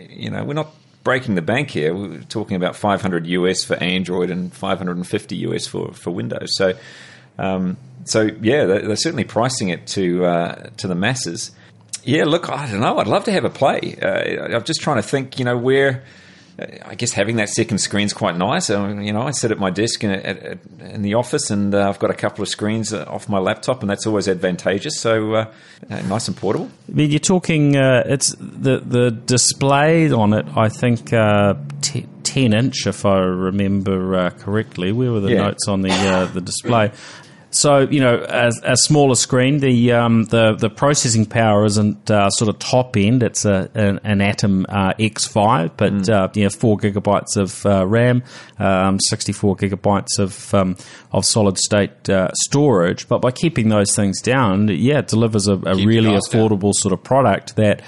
[0.10, 1.96] you know, we're not breaking the bank here.
[1.96, 6.50] We're talking about 500 US for Android and 550 US for for Windows.
[6.56, 6.74] So.
[7.38, 11.52] Um, so yeah, they're, they're certainly pricing it to uh, to the masses.
[12.06, 12.98] Yeah, look, I don't know.
[13.00, 13.98] I'd love to have a play.
[14.02, 16.04] Uh, I'm just trying to think, you know, where.
[16.60, 18.70] uh, I guess having that second screen's quite nice.
[18.70, 21.90] Um, you know, I sit at my desk in, at, in the office, and uh,
[21.90, 24.98] I've got a couple of screens uh, off my laptop, and that's always advantageous.
[25.00, 25.52] So uh,
[25.90, 26.70] uh, nice and portable.
[26.90, 27.76] I mean, you're talking.
[27.76, 30.46] Uh, it's the the display on it.
[30.56, 34.94] I think uh, t- ten inch, if I remember correctly.
[34.94, 35.48] Where were the Yeah.
[35.48, 36.92] notes on the the display?
[37.56, 39.60] So you know, a, a smaller screen.
[39.60, 43.24] The um, the the processing power isn't uh, sort of top end.
[43.24, 46.10] It's a an, an Atom uh, X5, but mm.
[46.10, 48.24] uh, you know, four gigabytes of uh, RAM,
[48.60, 50.76] um, sixty four gigabytes of um,
[51.14, 53.08] of solid state uh, storage.
[53.08, 56.74] But by keeping those things down, yeah, it delivers a, a really affordable down.
[56.74, 57.82] sort of product that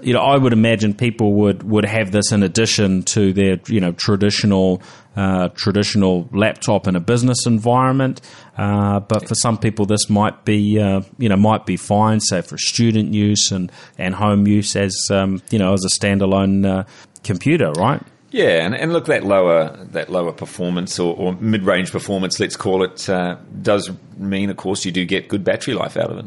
[0.00, 3.80] you know, I would imagine people would, would have this in addition to their, you
[3.80, 4.82] know, traditional
[5.16, 8.20] uh, traditional laptop in a business environment.
[8.56, 12.40] Uh, but for some people, this might be, uh, you know, might be fine, say
[12.40, 16.84] for student use and, and home use as, um, you know, as a standalone uh,
[17.24, 18.00] computer, right?
[18.30, 22.56] Yeah, and, and look, that lower that lower performance or, or mid range performance, let's
[22.56, 26.18] call it, uh, does mean, of course, you do get good battery life out of
[26.18, 26.26] it.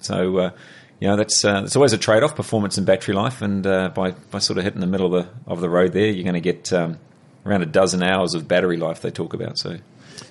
[0.00, 0.50] So uh,
[1.02, 3.88] you know that's uh, it's always a trade off performance and battery life, and uh,
[3.88, 6.34] by by sort of hitting the middle of the of the road there, you're going
[6.34, 6.96] to get um,
[7.44, 9.00] around a dozen hours of battery life.
[9.00, 9.78] They talk about so.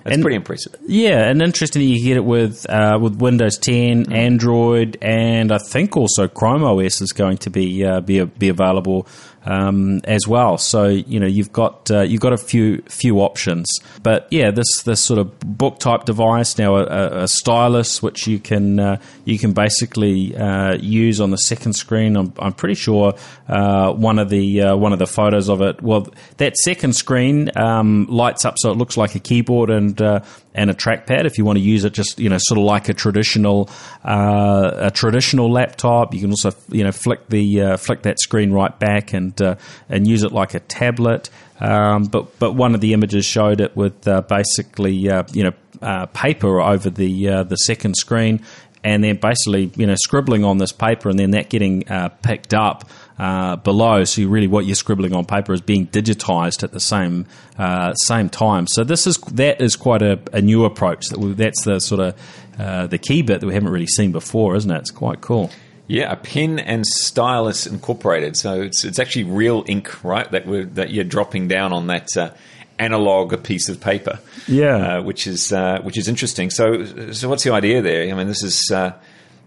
[0.03, 0.75] That's and, pretty impressive.
[0.87, 4.13] Yeah, and interesting you get it with uh, with Windows 10, mm.
[4.13, 9.07] Android, and I think also Chrome OS is going to be uh, be be available
[9.45, 10.57] um, as well.
[10.57, 13.67] So you know you've got uh, you've got a few few options.
[14.03, 18.39] But yeah, this this sort of book type device now a, a stylus which you
[18.39, 22.15] can uh, you can basically uh, use on the second screen.
[22.15, 23.13] I'm, I'm pretty sure
[23.47, 25.81] uh, one of the uh, one of the photos of it.
[25.81, 30.23] Well, that second screen um, lights up so it looks like a keyboard and uh,
[30.53, 32.87] and a trackpad if you want to use it just you know sort of like
[32.89, 33.69] a traditional
[34.05, 36.13] uh, a traditional laptop.
[36.13, 39.55] You can also you know flick the uh, flick that screen right back and uh,
[39.89, 41.29] and use it like a tablet.
[41.59, 46.05] Um, but but one of the images showed it with uh, basically uh, you know
[46.13, 48.43] paper over the the second screen.
[48.83, 51.83] And then basically, you know, scribbling on this paper, and then that getting
[52.23, 52.89] picked up
[53.22, 54.03] uh, below.
[54.03, 58.30] So really, what you're scribbling on paper is being digitized at the same uh, same
[58.30, 58.65] time.
[58.65, 61.05] So this is that is quite a, a new approach.
[61.09, 62.15] That we, that's the sort of
[62.59, 64.80] uh, the key bit that we haven't really seen before, isn't it?
[64.80, 65.51] It's quite cool.
[65.86, 68.38] Yeah, a pen and stylus incorporated.
[68.38, 70.30] So it's it's actually real ink, right?
[70.32, 72.32] That we that you're dropping down on that uh,
[72.80, 74.19] analog piece of paper.
[74.47, 76.49] Yeah, uh, which is uh, which is interesting.
[76.49, 78.11] So so what's the idea there?
[78.11, 78.72] I mean, this is.
[78.72, 78.93] Uh,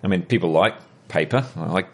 [0.04, 0.74] I mean, people like
[1.08, 1.44] paper.
[1.56, 1.88] I like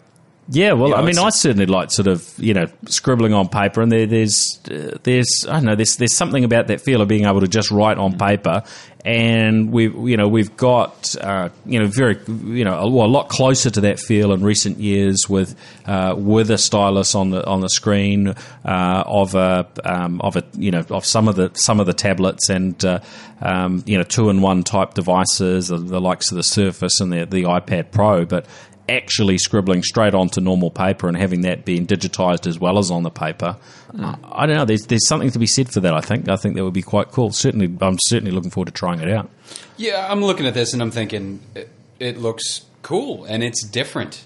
[0.49, 3.47] yeah, well, you know, I mean, I certainly like sort of you know scribbling on
[3.47, 7.01] paper, and there, there's uh, there's I don't know there's there's something about that feel
[7.01, 8.63] of being able to just write on paper,
[9.05, 13.07] and we've you know we've got uh, you know very you know a, well, a,
[13.07, 17.45] lot closer to that feel in recent years with uh, with a stylus on the
[17.45, 18.29] on the screen
[18.65, 21.93] uh, of a um, of a you know of some of the some of the
[21.93, 22.99] tablets and uh,
[23.41, 27.13] um, you know two in one type devices the, the likes of the Surface and
[27.13, 28.45] the the iPad Pro, but
[28.91, 33.03] actually scribbling straight onto normal paper and having that being digitized as well as on
[33.03, 33.57] the paper.
[33.93, 34.19] Mm.
[34.23, 34.65] I don't know.
[34.65, 35.93] There's there's something to be said for that.
[35.93, 37.31] I think I think that would be quite cool.
[37.31, 39.29] Certainly, I'm certainly looking forward to trying it out.
[39.77, 41.69] Yeah, I'm looking at this and I'm thinking it,
[41.99, 44.25] it looks cool and it's different.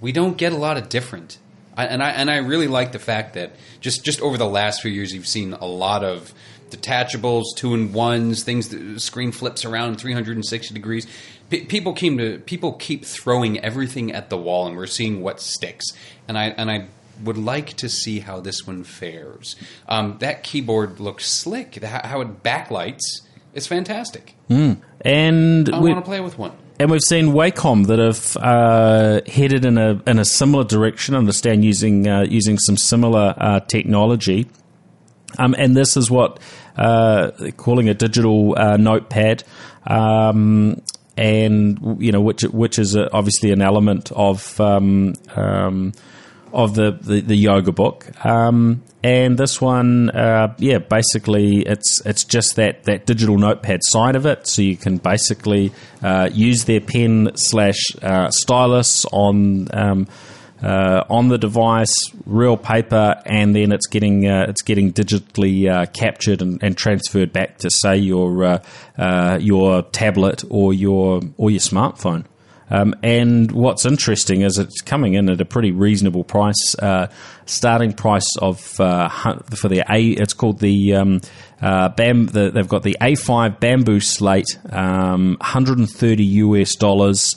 [0.00, 1.38] We don't get a lot of different.
[1.76, 4.82] I, and I and I really like the fact that just just over the last
[4.82, 6.32] few years, you've seen a lot of
[6.70, 11.06] detachables, two in ones, things the screen flips around 360 degrees
[11.50, 15.84] people keep to people keep throwing everything at the wall, and we're seeing what sticks.
[16.28, 16.86] And I and I
[17.22, 19.56] would like to see how this one fares.
[19.88, 21.82] Um, that keyboard looks slick.
[21.82, 23.22] How it backlights
[23.54, 24.34] is fantastic.
[24.50, 24.78] Mm.
[25.00, 26.52] And I want to play with one.
[26.78, 31.14] And we've seen Wacom that have uh, headed in a in a similar direction.
[31.14, 34.46] I understand using uh, using some similar uh, technology.
[35.38, 36.38] Um, and this is what
[36.76, 39.44] uh, calling a digital uh, notepad.
[39.86, 40.82] Um,
[41.16, 45.92] and you know which which is a, obviously an element of um, um,
[46.52, 48.06] of the, the, the yoga book.
[48.24, 54.16] Um, and this one, uh, yeah, basically it's it's just that, that digital notepad side
[54.16, 54.46] of it.
[54.46, 60.08] So you can basically uh, use their pen slash uh, stylus on um,
[60.62, 61.94] uh, on the device,
[62.24, 67.32] real paper, and then it's getting uh, it's getting digitally uh, captured and, and, transferred
[67.32, 68.62] back to say your uh,
[68.96, 72.24] uh, your tablet or your or your smartphone.
[72.68, 77.08] Um, and what's interesting is it's coming in at a pretty reasonable price, uh,
[77.44, 80.08] starting price of for the A.
[80.10, 80.94] It's called the.
[80.94, 81.20] Um,
[81.58, 87.34] Bam, the, they've got the A5 Bamboo Slate, um, 130 US dollars,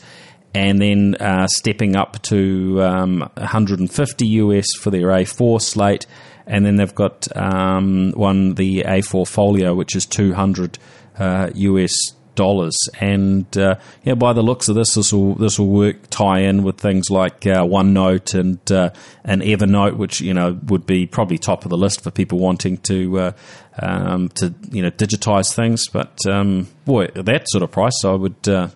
[0.53, 6.05] and then uh, stepping up to um, 150 US for their A4 slate,
[6.47, 10.79] and then they've got um, one the A4 Folio, which is 200
[11.17, 11.93] uh, US
[12.39, 12.75] dollars.
[13.01, 16.63] And uh, yeah, by the looks of this, this will this will work tie in
[16.63, 18.91] with things like uh, OneNote and uh,
[19.25, 22.77] and Evernote, which you know would be probably top of the list for people wanting
[22.77, 23.31] to uh,
[23.77, 25.89] um, to you know digitize things.
[25.89, 28.69] But um, boy, at that sort of price, I would uh,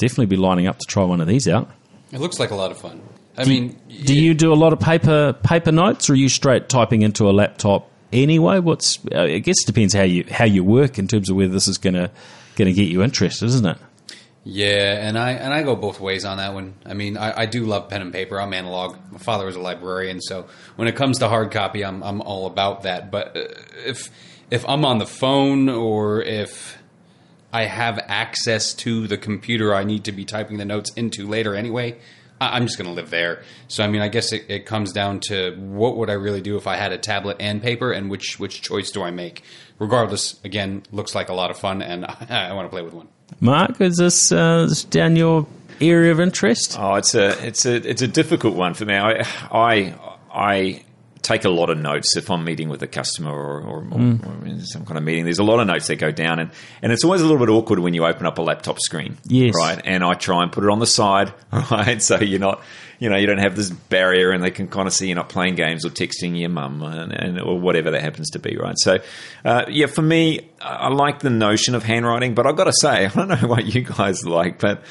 [0.00, 1.70] definitely be lining up to try one of these out.
[2.10, 3.00] It looks like a lot of fun.
[3.36, 6.68] I mean, Do you do a lot of paper paper notes, or are you straight
[6.68, 8.58] typing into a laptop anyway?
[8.58, 11.68] What's I guess it depends how you how you work in terms of whether this
[11.68, 12.10] is gonna
[12.56, 13.78] gonna get you interested, isn't it?
[14.42, 16.74] Yeah, and I and I go both ways on that one.
[16.84, 18.40] I mean, I, I do love pen and paper.
[18.40, 18.96] I'm analog.
[19.12, 20.46] My father was a librarian, so
[20.76, 23.10] when it comes to hard copy, I'm I'm all about that.
[23.10, 23.44] But uh,
[23.86, 24.10] if
[24.50, 26.76] if I'm on the phone or if
[27.52, 31.54] I have access to the computer I need to be typing the notes into later
[31.54, 31.98] anyway,
[32.40, 33.42] I, I'm just going to live there.
[33.68, 36.56] So I mean, I guess it, it comes down to what would I really do
[36.56, 39.42] if I had a tablet and paper, and which which choice do I make?
[39.78, 43.08] Regardless, again, looks like a lot of fun, and I, want to play with one.
[43.40, 45.46] Mark, is this, uh, this down your
[45.80, 46.76] area of interest?
[46.78, 48.94] Oh, it's a it's a it's a difficult one for me.
[48.94, 49.94] I I,
[50.32, 50.84] I
[51.22, 54.26] take a lot of notes if I'm meeting with a customer or, or, Mm.
[54.26, 55.24] or in some kind of meeting.
[55.24, 56.50] There's a lot of notes that go down, and,
[56.82, 59.16] and it's always a little bit awkward when you open up a laptop screen.
[59.24, 59.54] Yes.
[59.54, 59.80] right.
[59.84, 62.62] And I try and put it on the side, right, so you're not,
[62.98, 65.28] you know, you don't have this barrier, and they can kind of see you're not
[65.28, 68.76] playing games or texting your mum and, and or whatever that happens to be, right?
[68.78, 68.98] So,
[69.44, 73.04] uh, yeah, for me, I like the notion of handwriting, but I've got to say,
[73.06, 74.82] I don't know what you guys like, but.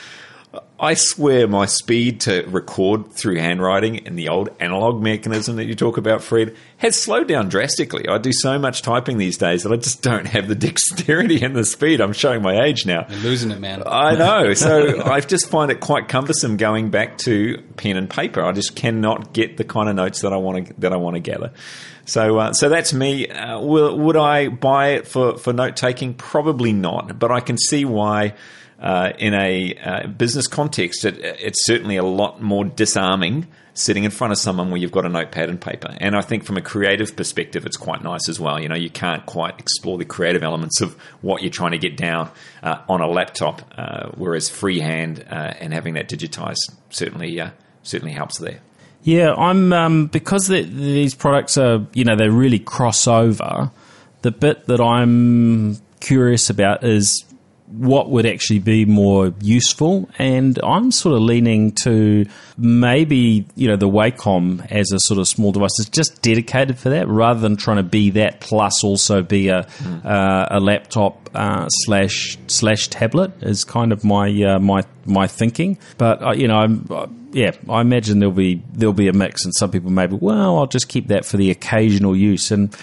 [0.80, 5.76] I swear my speed to record through handwriting and the old analog mechanism that you
[5.76, 8.08] talk about, Fred, has slowed down drastically.
[8.08, 11.56] I do so much typing these days that I just don't have the dexterity and
[11.56, 12.00] the speed.
[12.02, 13.06] I'm showing my age now.
[13.10, 13.84] You're losing it, man.
[13.86, 14.54] I know.
[14.54, 18.42] So I just find it quite cumbersome going back to pen and paper.
[18.42, 21.16] I just cannot get the kind of notes that I want to that I want
[21.16, 21.52] to gather.
[22.06, 23.28] So, uh, so that's me.
[23.28, 26.16] Uh, will, would I buy it for for note taking?
[26.16, 27.20] Probably not.
[27.20, 28.34] But I can see why.
[28.80, 33.48] Uh, in a uh, business context, it, it's certainly a lot more disarming
[33.80, 35.96] sitting in front of someone where you've got a notepad and paper.
[36.00, 38.60] And I think from a creative perspective, it's quite nice as well.
[38.60, 41.96] You know, you can't quite explore the creative elements of what you're trying to get
[41.96, 42.30] down
[42.62, 46.58] uh, on a laptop, uh, whereas freehand uh, and having that digitized
[46.90, 47.52] certainly uh,
[47.84, 48.60] certainly helps there.
[49.04, 53.72] Yeah, I'm um, because the, these products are you know they really cross over.
[54.22, 57.24] The bit that I'm curious about is
[57.70, 62.26] what would actually be more useful, and I'm sort of leaning to
[62.58, 66.90] maybe you know the Wacom as a sort of small device is just dedicated for
[66.90, 69.68] that, rather than trying to be that plus also be a
[70.04, 75.78] uh, a laptop uh, slash slash tablet is kind of my uh, my my thinking.
[75.98, 79.46] But uh, you know, I'm, uh, yeah, I imagine there'll be there'll be a mix,
[79.46, 82.76] and some people maybe well, I'll just keep that for the occasional use and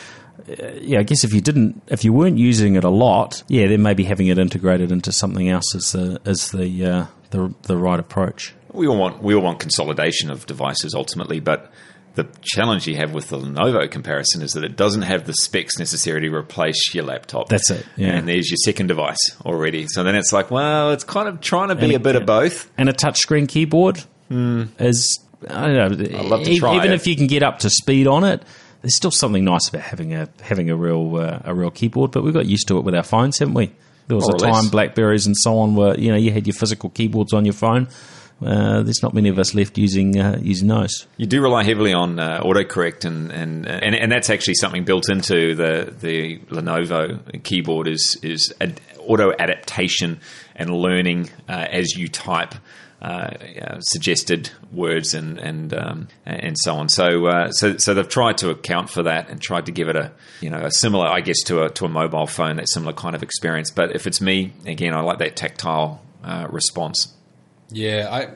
[0.81, 3.83] yeah, I guess if you didn't, if you weren't using it a lot, yeah, then
[3.83, 7.99] maybe having it integrated into something else is the is the uh, the, the right
[8.01, 8.55] approach.
[8.73, 11.73] We all want we all want consolidation of devices ultimately, but
[12.15, 15.79] the challenge you have with the Lenovo comparison is that it doesn't have the specs
[15.79, 17.49] necessary to replace your laptop.
[17.51, 18.15] That's it, yeah.
[18.17, 19.87] And there's your second device already.
[19.89, 22.23] So then it's like, well, it's kind of trying to be And a bit it-
[22.23, 22.71] of both.
[22.79, 25.19] And a touchscreen keyboard is
[25.49, 26.19] I don't know.
[26.19, 26.95] I'd love to try even it.
[26.95, 28.43] if you can get up to speed on it.
[28.87, 32.23] There's still something nice about having a having a real uh, a real keyboard, but
[32.23, 33.73] we got used to it with our phones, haven't we?
[34.07, 34.63] There was More a or less.
[34.63, 37.53] time Blackberries and so on where you know you had your physical keyboards on your
[37.55, 37.89] phone.
[38.41, 41.09] Uh, there's not many of us left using uh, using those.
[41.17, 45.09] You do rely heavily on uh, autocorrect, and, and and and that's actually something built
[45.11, 50.21] into the the Lenovo keyboard is is ad- auto adaptation
[50.55, 52.55] and learning uh, as you type.
[53.01, 56.89] Uh, suggested words and and um, and so on.
[56.89, 59.97] So uh, so so they've tried to account for that and tried to give it
[59.97, 62.95] a you know a similar, I guess, to a to a mobile phone, that similar
[62.95, 63.71] kind of experience.
[63.71, 67.13] But if it's me, again, I like that tactile uh, response.
[67.71, 68.31] Yeah, I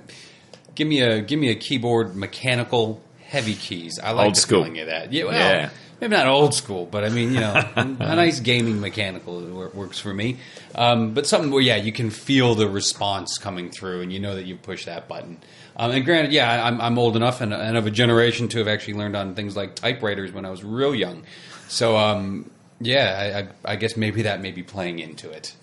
[0.75, 3.99] give me a give me a keyboard mechanical heavy keys.
[4.03, 4.65] I like Old the school.
[4.65, 5.11] feeling of that.
[5.11, 5.71] Yeah, well, Yeah.
[6.01, 7.85] Maybe not old school, but I mean, you know, a
[8.17, 9.41] nice gaming mechanical
[9.75, 10.39] works for me.
[10.75, 14.35] Um, but something where yeah, you can feel the response coming through, and you know
[14.35, 15.39] that you've pushed that button.
[15.77, 18.59] Um, and granted, yeah, I- I'm, I'm old enough and, and of a generation to
[18.59, 21.23] have actually learned on things like typewriters when I was real young.
[21.69, 25.55] So um, yeah, I, I, I guess maybe that may be playing into it.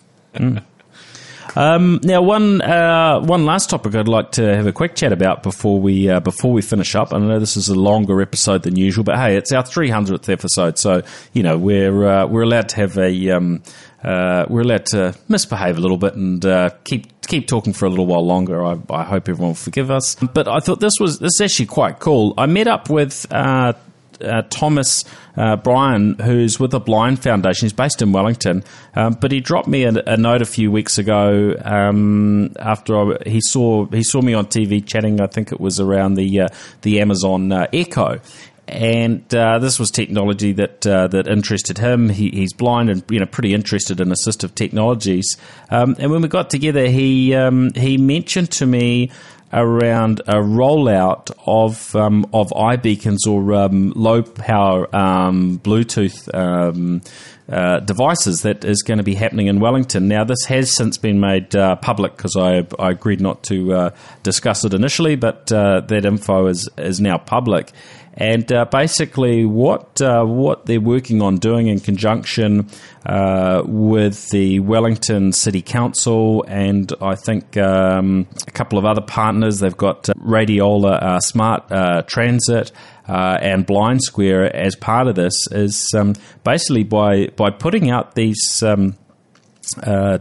[1.57, 5.41] Um, now, one uh, one last topic I'd like to have a quick chat about
[5.41, 7.11] before we uh, before we finish up.
[7.11, 10.77] I know this is a longer episode than usual, but hey, it's our 300th episode,
[10.77, 11.01] so
[11.33, 13.63] you know we're uh, we're allowed to have a um,
[14.03, 17.89] uh, we're allowed to misbehave a little bit and uh, keep keep talking for a
[17.89, 18.63] little while longer.
[18.63, 20.13] I, I hope everyone will forgive us.
[20.13, 22.35] But I thought this was this is actually quite cool.
[22.37, 23.25] I met up with.
[23.31, 23.73] Uh,
[24.21, 25.05] uh, Thomas
[25.35, 27.65] uh, Bryan, who's with the Blind Foundation.
[27.65, 28.63] He's based in Wellington,
[28.95, 33.29] um, but he dropped me a, a, note a few weeks ago um, after I,
[33.29, 35.21] he saw he saw me on TV chatting.
[35.21, 36.47] I think it was around the uh,
[36.81, 38.19] the Amazon uh, Echo,
[38.67, 42.09] and uh, this was technology that uh, that interested him.
[42.09, 45.37] He, he's blind and you know pretty interested in assistive technologies.
[45.69, 49.11] Um, and when we got together, he um, he mentioned to me
[49.53, 56.33] around a rollout of um, of iBeacons or um, low power um, Bluetooth.
[56.33, 57.01] Um,
[57.49, 60.09] uh, devices that is going to be happening in Wellington.
[60.09, 63.89] Now, this has since been made uh, public because I, I, agreed not to uh,
[64.21, 67.71] discuss it initially, but uh, that info is, is now public.
[68.19, 72.67] And uh, basically, what uh, what they're working on doing in conjunction
[73.05, 79.59] uh, with the Wellington City Council and I think um, a couple of other partners,
[79.59, 82.71] they've got uh, Radiola uh, Smart uh, Transit.
[83.05, 86.13] and Blind Square, as part of this, is um,
[86.43, 88.97] basically by by putting out these um,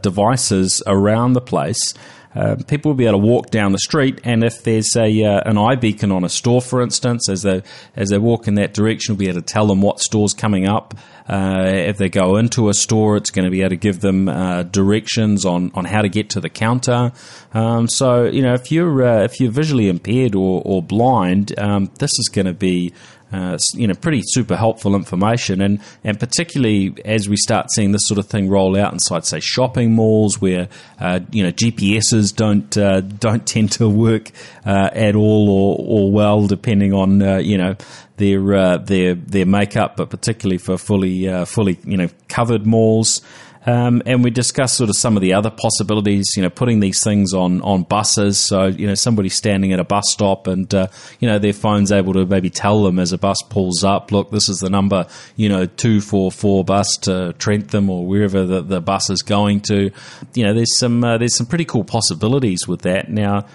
[0.02, 1.94] devices around the place,
[2.36, 5.40] uh, people will be able to walk down the street, and if there's a uh,
[5.48, 7.62] an iBeacon on a store, for instance, as they
[7.94, 10.66] as they walk in that direction, we'll be able to tell them what store's coming
[10.66, 10.94] up.
[11.28, 14.28] Uh, if they go into a store, it's going to be able to give them
[14.28, 17.10] uh, directions on, on how to get to the counter.
[17.52, 21.90] Um, so you know, if you're uh, if you're visually impaired or, or blind, um,
[21.98, 22.92] this is going to be
[23.32, 28.02] uh, you know, pretty super helpful information, and and particularly as we start seeing this
[28.04, 30.68] sort of thing roll out inside, say, shopping malls where
[31.00, 34.30] uh, you know GPSs don't uh, don't tend to work
[34.64, 37.74] uh, at all or or well, depending on uh, you know
[38.16, 43.22] their uh, their their makeup, but particularly for fully fully you know covered malls.
[43.66, 47.02] Um, and we discussed sort of some of the other possibilities, you know, putting these
[47.02, 48.38] things on, on buses.
[48.38, 50.86] So, you know, somebody standing at a bus stop and, uh,
[51.18, 54.30] you know, their phone's able to maybe tell them as a bus pulls up, look,
[54.30, 59.10] this is the number, you know, 244 bus to Trentham or wherever the, the bus
[59.10, 59.90] is going to.
[60.34, 63.10] You know, there's some, uh, there's some pretty cool possibilities with that.
[63.10, 63.46] Now,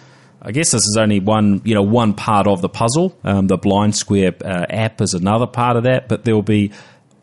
[0.41, 3.15] I guess this is only one, you know, one part of the puzzle.
[3.23, 6.71] Um, the Blind Square uh, app is another part of that, but there'll be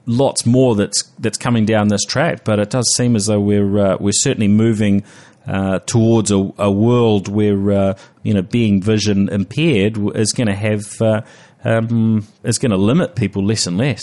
[0.08, 2.42] lots more that's that's coming down this track.
[2.42, 5.04] But it does seem as though we're uh, we're certainly moving
[5.46, 10.54] uh, towards a, a, world where uh, you know being vision impaired is going to
[10.54, 11.20] have uh,
[11.64, 14.00] um, is going to limit people less and less.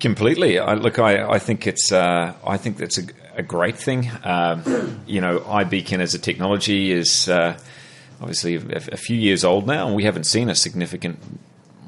[0.00, 0.58] Completely.
[0.58, 3.04] I, look, I, I think it's uh, I think that's a,
[3.36, 4.10] a great thing.
[4.24, 7.58] Um, you know, iBeacon as a technology is uh,
[8.20, 11.20] obviously a, a, few years old now, and we haven't seen a significant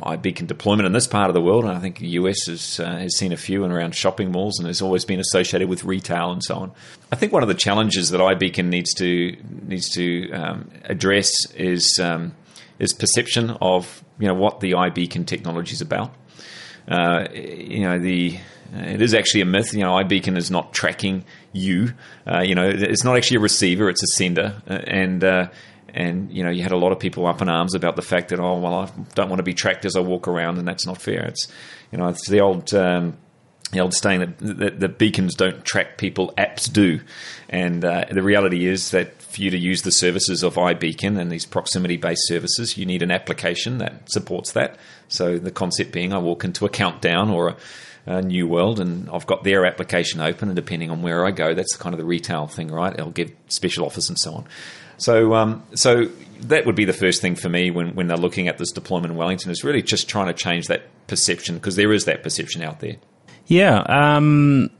[0.05, 2.99] iBeacon deployment in this part of the world, and I think the US has, uh,
[2.99, 6.31] has seen a few and around shopping malls and has always been associated with retail
[6.31, 6.73] and so on.
[7.11, 11.99] I think one of the challenges that iBeacon needs to needs to um, address is
[12.03, 12.35] um,
[12.79, 16.15] is perception of you know what the iBeacon technology is about.
[16.87, 18.39] Uh, you know the
[18.77, 19.73] it is actually a myth.
[19.73, 21.95] You know, iBeacon is not tracking you.
[22.27, 25.49] Uh, you know, it's not actually a receiver; it's a sender, uh, and uh,
[25.95, 28.29] and you know you had a lot of people up in arms about the fact
[28.29, 30.87] that oh well I don't want to be tracked as I walk around and that's
[30.87, 31.25] not fair.
[31.25, 31.49] It's
[31.91, 33.17] you know it's the old um,
[33.75, 37.01] the old saying that, that, that, beacons don't track people, apps do.
[37.49, 41.31] And uh, the reality is that for you to use the services of iBeacon and
[41.31, 44.79] these proximity based services, you need an application that supports that.
[45.09, 47.57] So the concept being, I walk into a countdown or
[48.07, 51.55] a, new world and I've got their application open, and depending on where I go,
[51.55, 52.99] that's kind of the retail thing, right?
[53.01, 54.47] I'll give special offers and so on.
[54.97, 56.07] So, um, so
[56.41, 59.13] that would be the first thing for me when, when they're looking at this deployment
[59.13, 62.63] in Wellington is really just trying to change that perception because there is that perception
[62.63, 62.97] out there.
[63.47, 64.71] Yeah, um,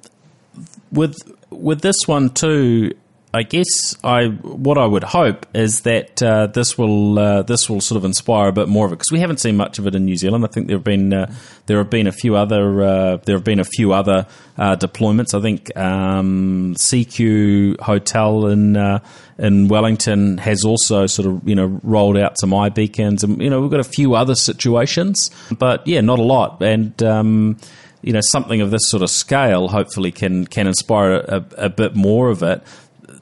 [0.91, 1.17] with
[1.51, 2.93] with this one too,
[3.35, 7.81] I guess I what I would hope is that uh, this will uh, this will
[7.81, 9.97] sort of inspire a bit more of it because we haven't seen much of it
[9.97, 10.45] in New Zealand.
[10.45, 11.35] I think there have been uh,
[11.67, 15.37] there have been a few other uh, there have been a few other uh, deployments.
[15.37, 19.01] I think um, CQ Hotel in uh,
[19.37, 23.61] in Wellington has also sort of you know rolled out some iBeacons, and you know
[23.61, 27.03] we've got a few other situations, but yeah, not a lot, and.
[27.03, 27.59] Um,
[28.03, 31.97] you know something of this sort of scale hopefully can can inspire a, a bit
[31.97, 32.63] more of it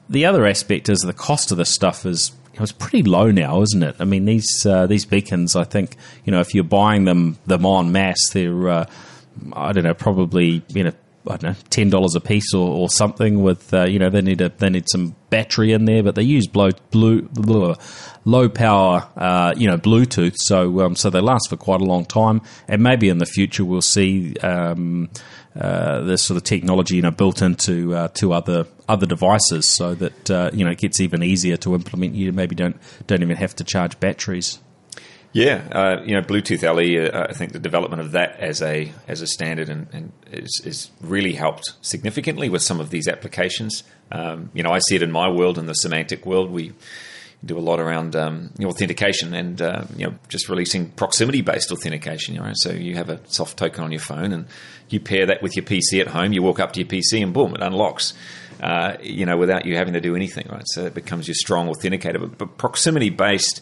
[0.09, 3.31] the other aspect is the cost of this stuff is you know, it's pretty low
[3.31, 3.95] now, isn't it?
[3.99, 7.65] I mean, these uh, these beacons, I think, you know, if you're buying them them
[7.65, 8.85] en masse, they're uh,
[9.53, 10.91] I don't know, probably you know,
[11.27, 13.41] I don't know, ten dollars a piece or, or something.
[13.41, 16.21] With uh, you know, they need a they need some battery in there, but they
[16.21, 17.73] use blow, blue, blue,
[18.23, 22.05] low power, uh, you know, Bluetooth, so um, so they last for quite a long
[22.05, 22.41] time.
[22.67, 24.35] And maybe in the future we'll see.
[24.37, 25.09] Um,
[25.59, 29.93] uh, this sort of technology, you know, built into uh, to other other devices, so
[29.95, 32.15] that uh, you know it gets even easier to implement.
[32.15, 32.77] You maybe don't
[33.07, 34.59] don't even have to charge batteries.
[35.33, 37.07] Yeah, uh, you know, Bluetooth LE.
[37.07, 40.61] Uh, I think the development of that as a as a standard and, and is,
[40.63, 43.83] is really helped significantly with some of these applications.
[44.11, 46.51] Um, you know, I see it in my world, in the Symantec world.
[46.51, 46.73] We
[47.45, 52.35] do a lot around um, authentication and uh, you know just releasing proximity based authentication.
[52.35, 54.45] You know, so you have a soft token on your phone and
[54.89, 56.33] you pair that with your PC at home.
[56.33, 58.13] You walk up to your PC and boom, it unlocks.
[58.61, 60.63] Uh, you know, without you having to do anything, right?
[60.67, 62.19] So it becomes your strong authenticator.
[62.19, 63.59] But, but proximity based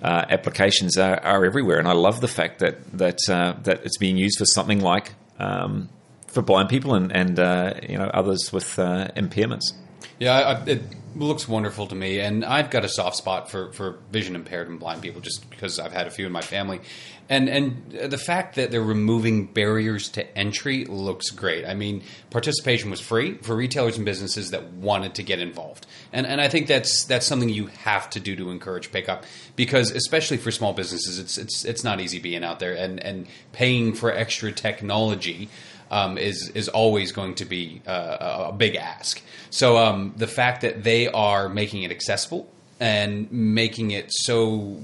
[0.00, 3.98] uh, applications are, are, everywhere, and I love the fact that that uh, that it's
[3.98, 5.88] being used for something like um,
[6.28, 9.72] for blind people and and uh, you know others with uh, impairments.
[10.18, 10.82] Yeah, I, it
[11.16, 14.78] looks wonderful to me, and I've got a soft spot for, for vision impaired and
[14.78, 16.80] blind people, just because I've had a few in my family,
[17.28, 21.64] and and the fact that they're removing barriers to entry looks great.
[21.64, 26.26] I mean, participation was free for retailers and businesses that wanted to get involved, and
[26.26, 29.24] and I think that's that's something you have to do to encourage pickup
[29.56, 33.26] because especially for small businesses, it's it's it's not easy being out there and and
[33.52, 35.48] paying for extra technology
[35.90, 39.22] um, is is always going to be uh, a big ask.
[39.54, 42.50] So um, the fact that they are making it accessible
[42.80, 44.80] and making it so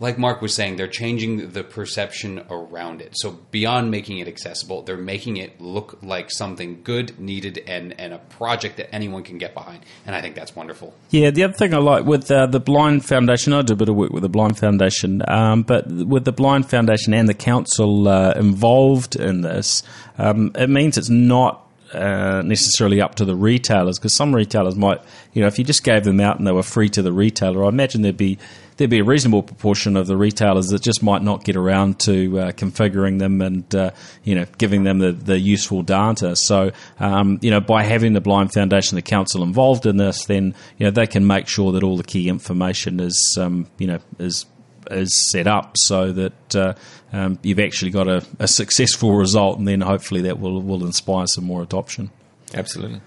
[0.00, 3.14] like Mark was saying, they're changing the perception around it.
[3.16, 8.12] So beyond making it accessible, they're making it look like something good, needed, and, and
[8.12, 9.84] a project that anyone can get behind.
[10.06, 10.94] And I think that's wonderful.
[11.10, 13.88] Yeah, the other thing I like with uh, the Blind Foundation, I do a bit
[13.88, 18.06] of work with the Blind Foundation, um, but with the Blind Foundation and the council
[18.06, 19.82] uh, involved in this,
[20.16, 25.00] um, it means it's not uh, necessarily up to the retailers because some retailers might,
[25.32, 27.64] you know, if you just gave them out and they were free to the retailer,
[27.64, 28.38] I imagine there'd be
[28.76, 32.38] there'd be a reasonable proportion of the retailers that just might not get around to
[32.38, 33.90] uh, configuring them and uh,
[34.24, 36.36] you know giving them the, the useful data.
[36.36, 40.54] So um, you know by having the Blind Foundation, the council involved in this, then
[40.78, 43.98] you know they can make sure that all the key information is um, you know
[44.18, 44.46] is
[44.90, 46.74] is set up so that uh,
[47.12, 51.26] um, you've actually got a, a, successful result, and then hopefully that will will inspire
[51.26, 52.10] some more adoption.
[52.54, 53.00] Absolutely.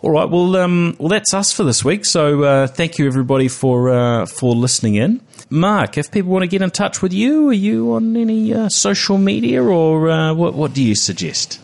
[0.00, 0.28] All right.
[0.28, 2.04] Well, um, well, that's us for this week.
[2.04, 5.20] So uh, thank you everybody for uh, for listening in.
[5.50, 8.68] Mark, if people want to get in touch with you, are you on any uh,
[8.68, 10.54] social media, or uh, what?
[10.54, 11.60] What do you suggest?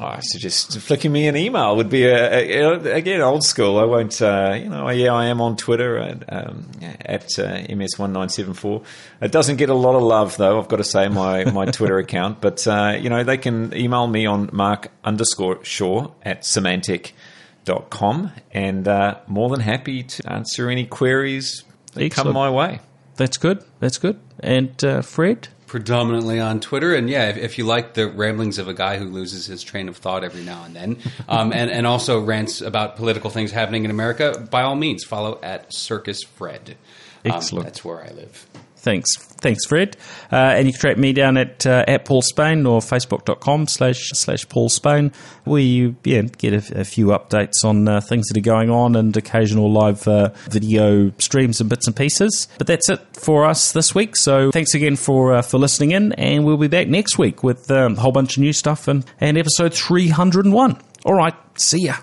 [0.00, 3.78] I suggest flicking me an email would be a, a, again old school.
[3.78, 4.88] I won't, uh, you know.
[4.90, 8.84] Yeah, I am on Twitter at, um, at uh, ms1974.
[9.22, 10.60] It doesn't get a lot of love though.
[10.60, 14.06] I've got to say my my Twitter account, but uh, you know they can email
[14.06, 20.86] me on mark underscore shaw at symantec.com and uh, more than happy to answer any
[20.86, 21.64] queries
[21.94, 22.26] that Excellent.
[22.28, 22.80] come my way.
[23.16, 23.64] That's good.
[23.80, 24.20] That's good.
[24.38, 26.94] And uh, Fred predominantly on Twitter.
[26.94, 29.88] And yeah, if, if, you like the ramblings of a guy who loses his train
[29.88, 30.96] of thought every now and then,
[31.28, 35.38] um, and, and also rants about political things happening in America, by all means, follow
[35.42, 36.76] at Circus Fred.
[37.24, 37.66] Um, Excellent.
[37.66, 38.46] That's where I live.
[38.88, 39.18] Thanks.
[39.18, 39.98] Thanks, Fred.
[40.32, 44.08] Uh, and you can track me down at uh, at Paul Spain or facebook.com slash
[44.14, 45.12] slash Paul Spain,
[45.44, 48.96] where you yeah, get a, a few updates on uh, things that are going on
[48.96, 52.48] and occasional live uh, video streams and bits and pieces.
[52.56, 54.16] But that's it for us this week.
[54.16, 57.70] So thanks again for uh, for listening in, and we'll be back next week with
[57.70, 60.80] um, a whole bunch of new stuff and, and episode 301.
[61.04, 61.96] All right, see ya.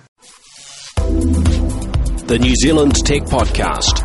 [2.27, 4.04] The New Zealand Tech Podcast